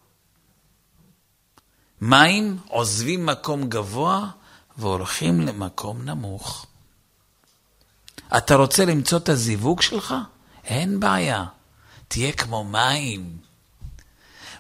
מים 2.01 2.57
עוזבים 2.69 3.27
מקום 3.27 3.69
גבוה 3.69 4.27
והולכים 4.79 5.41
למקום 5.41 6.05
נמוך. 6.05 6.67
אתה 8.37 8.55
רוצה 8.55 8.85
למצוא 8.85 9.19
את 9.19 9.29
הזיווג 9.29 9.83
שלך? 9.83 10.15
אין 10.65 11.01
בעיה. 11.01 11.45
תהיה 12.09 12.33
כמו 12.33 12.65
מים. 12.65 13.37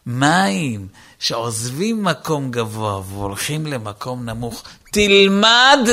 מים 0.07 0.89
שעוזבים 1.19 2.05
מקום 2.05 2.51
גבוה 2.51 3.01
והולכים 3.09 3.67
למקום 3.67 4.25
נמוך. 4.25 4.63
תלמד 4.93 5.89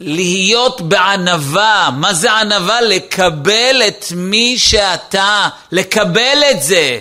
להיות 0.00 0.80
בענווה. 0.80 1.90
מה 1.96 2.14
זה 2.14 2.32
ענווה? 2.32 2.80
לקבל 2.80 3.82
את 3.88 4.04
מי 4.16 4.58
שאתה, 4.58 5.48
לקבל 5.72 6.38
את 6.50 6.62
זה. 6.62 7.00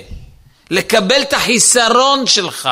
לקבל 0.70 1.22
את 1.22 1.34
החיסרון 1.34 2.28
שלך. 2.28 2.70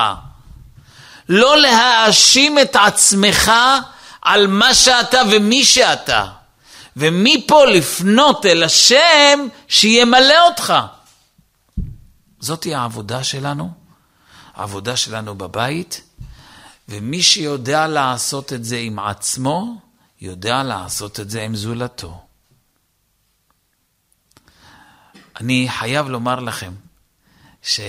לא 1.29 1.57
להאשים 1.57 2.59
את 2.59 2.75
עצמך 2.75 3.51
על 4.21 4.47
מה 4.47 4.73
שאתה 4.73 5.21
ומי 5.31 5.65
שאתה. 5.65 6.25
ומפה 6.95 7.65
לפנות 7.65 8.45
אל 8.45 8.63
השם 8.63 9.47
שימלא 9.67 10.47
אותך. 10.47 10.73
זאתי 12.39 12.75
העבודה 12.75 13.23
שלנו, 13.23 13.71
העבודה 14.53 14.97
שלנו 14.97 15.35
בבית, 15.35 16.01
ומי 16.89 17.21
שיודע 17.21 17.87
לעשות 17.87 18.53
את 18.53 18.65
זה 18.65 18.77
עם 18.77 18.99
עצמו, 18.99 19.81
יודע 20.21 20.63
לעשות 20.63 21.19
את 21.19 21.29
זה 21.29 21.41
עם 21.41 21.55
זולתו. 21.55 22.21
אני 25.39 25.67
חייב 25.69 26.07
לומר 26.07 26.39
לכם 26.39 26.73
ש... 27.61 27.79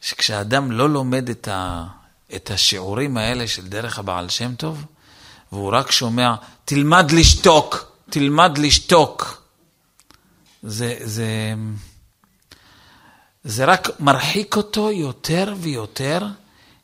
שכשאדם 0.00 0.72
לא 0.72 0.90
לומד 0.90 1.28
את, 1.28 1.48
ה... 1.48 1.86
את 2.34 2.50
השיעורים 2.50 3.16
האלה 3.16 3.48
של 3.48 3.68
דרך 3.68 3.98
הבעל 3.98 4.28
שם 4.28 4.54
טוב, 4.54 4.84
והוא 5.52 5.72
רק 5.72 5.90
שומע, 5.90 6.34
תלמד 6.64 7.10
לשתוק, 7.10 7.92
תלמד 8.10 8.58
לשתוק, 8.58 9.42
זה, 10.62 10.96
זה, 11.04 11.54
זה 13.44 13.64
רק 13.64 14.00
מרחיק 14.00 14.56
אותו 14.56 14.90
יותר 14.90 15.54
ויותר, 15.60 16.26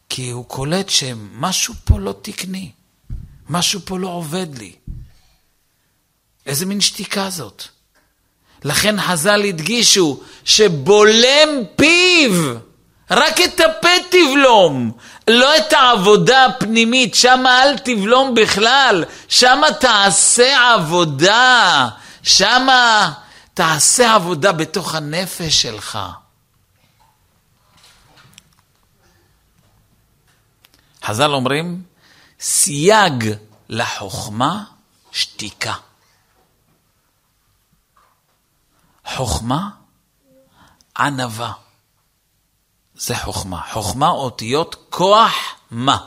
כי 0.09 0.31
הוא 0.31 0.44
קולט 0.44 0.88
שמשהו 0.88 1.74
פה 1.85 1.98
לא 1.98 2.14
תקני, 2.22 2.70
משהו 3.48 3.81
פה 3.85 3.98
לא 3.98 4.09
עובד 4.09 4.59
לי. 4.59 4.72
איזה 6.46 6.66
מין 6.66 6.81
שתיקה 6.81 7.31
זאת? 7.31 7.64
לכן 8.64 9.00
חז"ל 9.00 9.44
הדגישו 9.44 10.20
שבולם 10.44 11.48
פיו, 11.77 12.55
רק 13.11 13.40
את 13.40 13.61
הפה 13.61 13.88
תבלום, 14.11 14.93
לא 15.29 15.57
את 15.57 15.73
העבודה 15.73 16.45
הפנימית, 16.45 17.14
שם 17.14 17.45
אל 17.47 17.79
תבלום 17.79 18.35
בכלל, 18.35 19.05
שם 19.29 19.61
תעשה 19.81 20.73
עבודה, 20.75 21.88
שם 22.23 22.67
תעשה 23.55 24.14
עבודה 24.14 24.53
בתוך 24.53 24.95
הנפש 24.95 25.62
שלך. 25.62 25.99
חז"ל 31.05 31.31
אומרים, 31.31 31.83
סייג 32.40 33.35
לחוכמה, 33.69 34.64
שתיקה. 35.12 35.75
חוכמה, 39.07 39.69
ענווה. 40.99 41.63
זה 42.97 43.17
חוכמה. 43.17 43.61
חוכמה 43.73 44.09
אותיות 44.09 44.77
כוח 44.91 45.35
מה. 45.71 45.99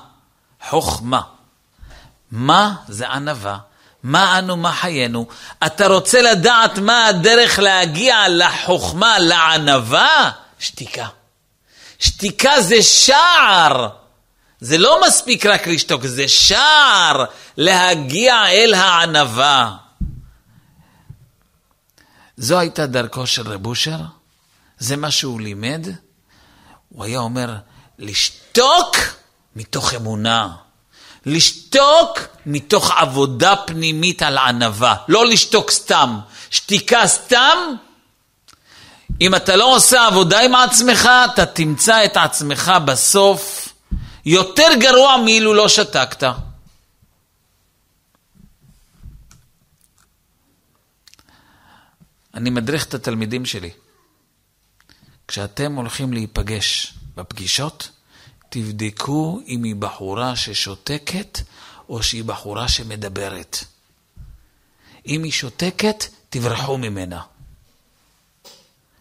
חוכמה. 0.70 1.22
מה 2.32 2.76
זה 2.88 3.08
ענווה? 3.08 3.58
מה 4.04 4.40
אנו, 4.40 4.58
מה 4.58 4.72
חיינו? 4.72 5.28
אתה 5.66 5.88
רוצה 5.88 6.22
לדעת 6.22 6.78
מה 6.78 7.08
הדרך 7.08 7.60
להגיע 7.60 8.30
לחוכמה, 8.30 9.20
לענווה? 9.20 10.32
שתיקה. 10.60 11.08
שתיקה 12.00 12.62
זה 12.62 12.84
שער. 12.84 13.90
זה 14.60 14.78
לא 14.78 15.02
מספיק 15.08 15.46
רק 15.46 15.68
לשתוק, 15.68 16.06
זה 16.06 16.28
שער 16.28 17.26
להגיע 17.58 18.48
אל 18.50 18.74
הענווה. 18.74 19.76
זו 22.38 22.60
הייתה 22.60 22.86
דרכו 22.86 23.28
של 23.28 23.48
רב 23.52 23.66
אושר, 23.66 24.00
זה 24.78 24.96
מה 24.96 25.12
שהוא 25.12 25.42
לימד. 25.42 25.88
הוא 26.98 27.06
היה 27.06 27.20
אומר, 27.20 27.56
לשתוק 28.00 28.98
מתוך 29.56 29.94
אמונה. 29.94 30.56
לשתוק 31.26 32.20
מתוך 32.46 32.92
עבודה 32.92 33.56
פנימית 33.56 34.22
על 34.22 34.38
ענווה, 34.38 34.96
לא 35.08 35.26
לשתוק 35.26 35.72
סתם. 35.72 36.20
שתיקה 36.50 37.08
סתם, 37.08 37.58
אם 39.22 39.36
אתה 39.36 39.56
לא 39.56 39.76
עושה 39.76 40.08
עבודה 40.08 40.40
עם 40.40 40.56
עצמך, 40.56 41.10
אתה 41.34 41.46
תמצא 41.46 42.06
את 42.06 42.18
עצמך 42.18 42.72
בסוף 42.86 43.70
יותר 44.26 44.68
גרוע 44.80 45.18
מאילו 45.18 45.54
לא 45.54 45.70
שתקת. 45.70 46.24
אני 52.34 52.50
מדריך 52.50 52.86
את 52.86 52.94
התלמידים 52.94 53.46
שלי. 53.46 53.72
כשאתם 55.28 55.76
הולכים 55.76 56.14
להיפגש 56.14 56.94
בפגישות, 57.16 57.90
תבדקו 58.50 59.42
אם 59.48 59.64
היא 59.64 59.76
בחורה 59.76 60.36
ששותקת 60.36 61.40
או 61.90 62.04
שהיא 62.04 62.24
בחורה 62.24 62.68
שמדברת. 62.68 63.58
אם 65.08 65.24
היא 65.24 65.32
שותקת, 65.32 66.06
תברחו 66.30 66.78
ממנה. 66.78 67.22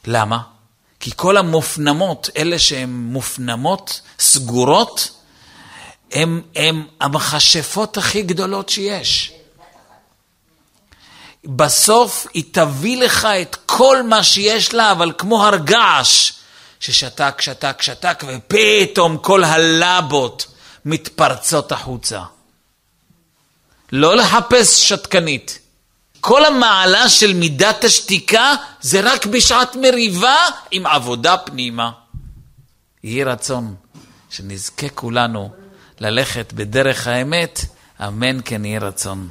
למה? 0.05 0.43
כי 1.01 1.11
כל 1.17 1.37
המופנמות, 1.37 2.31
אלה 2.37 2.59
שהן 2.59 2.91
מופנמות, 2.91 4.01
סגורות, 4.19 5.11
הן 6.13 6.87
המכשפות 7.01 7.97
הכי 7.97 8.23
גדולות 8.23 8.69
שיש. 8.69 9.33
בסוף 11.47 12.27
היא 12.35 12.45
תביא 12.53 13.03
לך 13.05 13.25
את 13.25 13.57
כל 13.67 14.03
מה 14.03 14.23
שיש 14.23 14.75
לה, 14.75 14.93
אבל 14.93 15.13
כמו 15.19 15.47
הר 15.47 15.57
געש, 15.57 16.33
ששתק, 16.81 17.41
שתק, 17.41 17.83
שתק, 17.83 18.25
ופתאום 18.27 19.19
כל 19.19 19.45
הלבות 19.45 20.47
מתפרצות 20.85 21.73
החוצה. 21.73 22.23
לא 23.93 24.17
לחפש 24.17 24.89
שתקנית. 24.89 25.59
כל 26.21 26.45
המעלה 26.45 27.09
של 27.09 27.35
מידת 27.35 27.85
השתיקה 27.85 28.55
זה 28.81 29.01
רק 29.01 29.27
בשעת 29.27 29.77
מריבה 29.77 30.37
עם 30.71 30.87
עבודה 30.87 31.37
פנימה. 31.37 31.91
יהי 33.05 33.25
רצון 33.25 33.75
שנזכה 34.31 34.89
כולנו 34.89 35.51
ללכת 36.01 36.53
בדרך 36.53 37.07
האמת, 37.07 37.61
אמן 38.01 38.41
כן 38.45 38.65
יהי 38.65 38.79
רצון. 38.79 39.29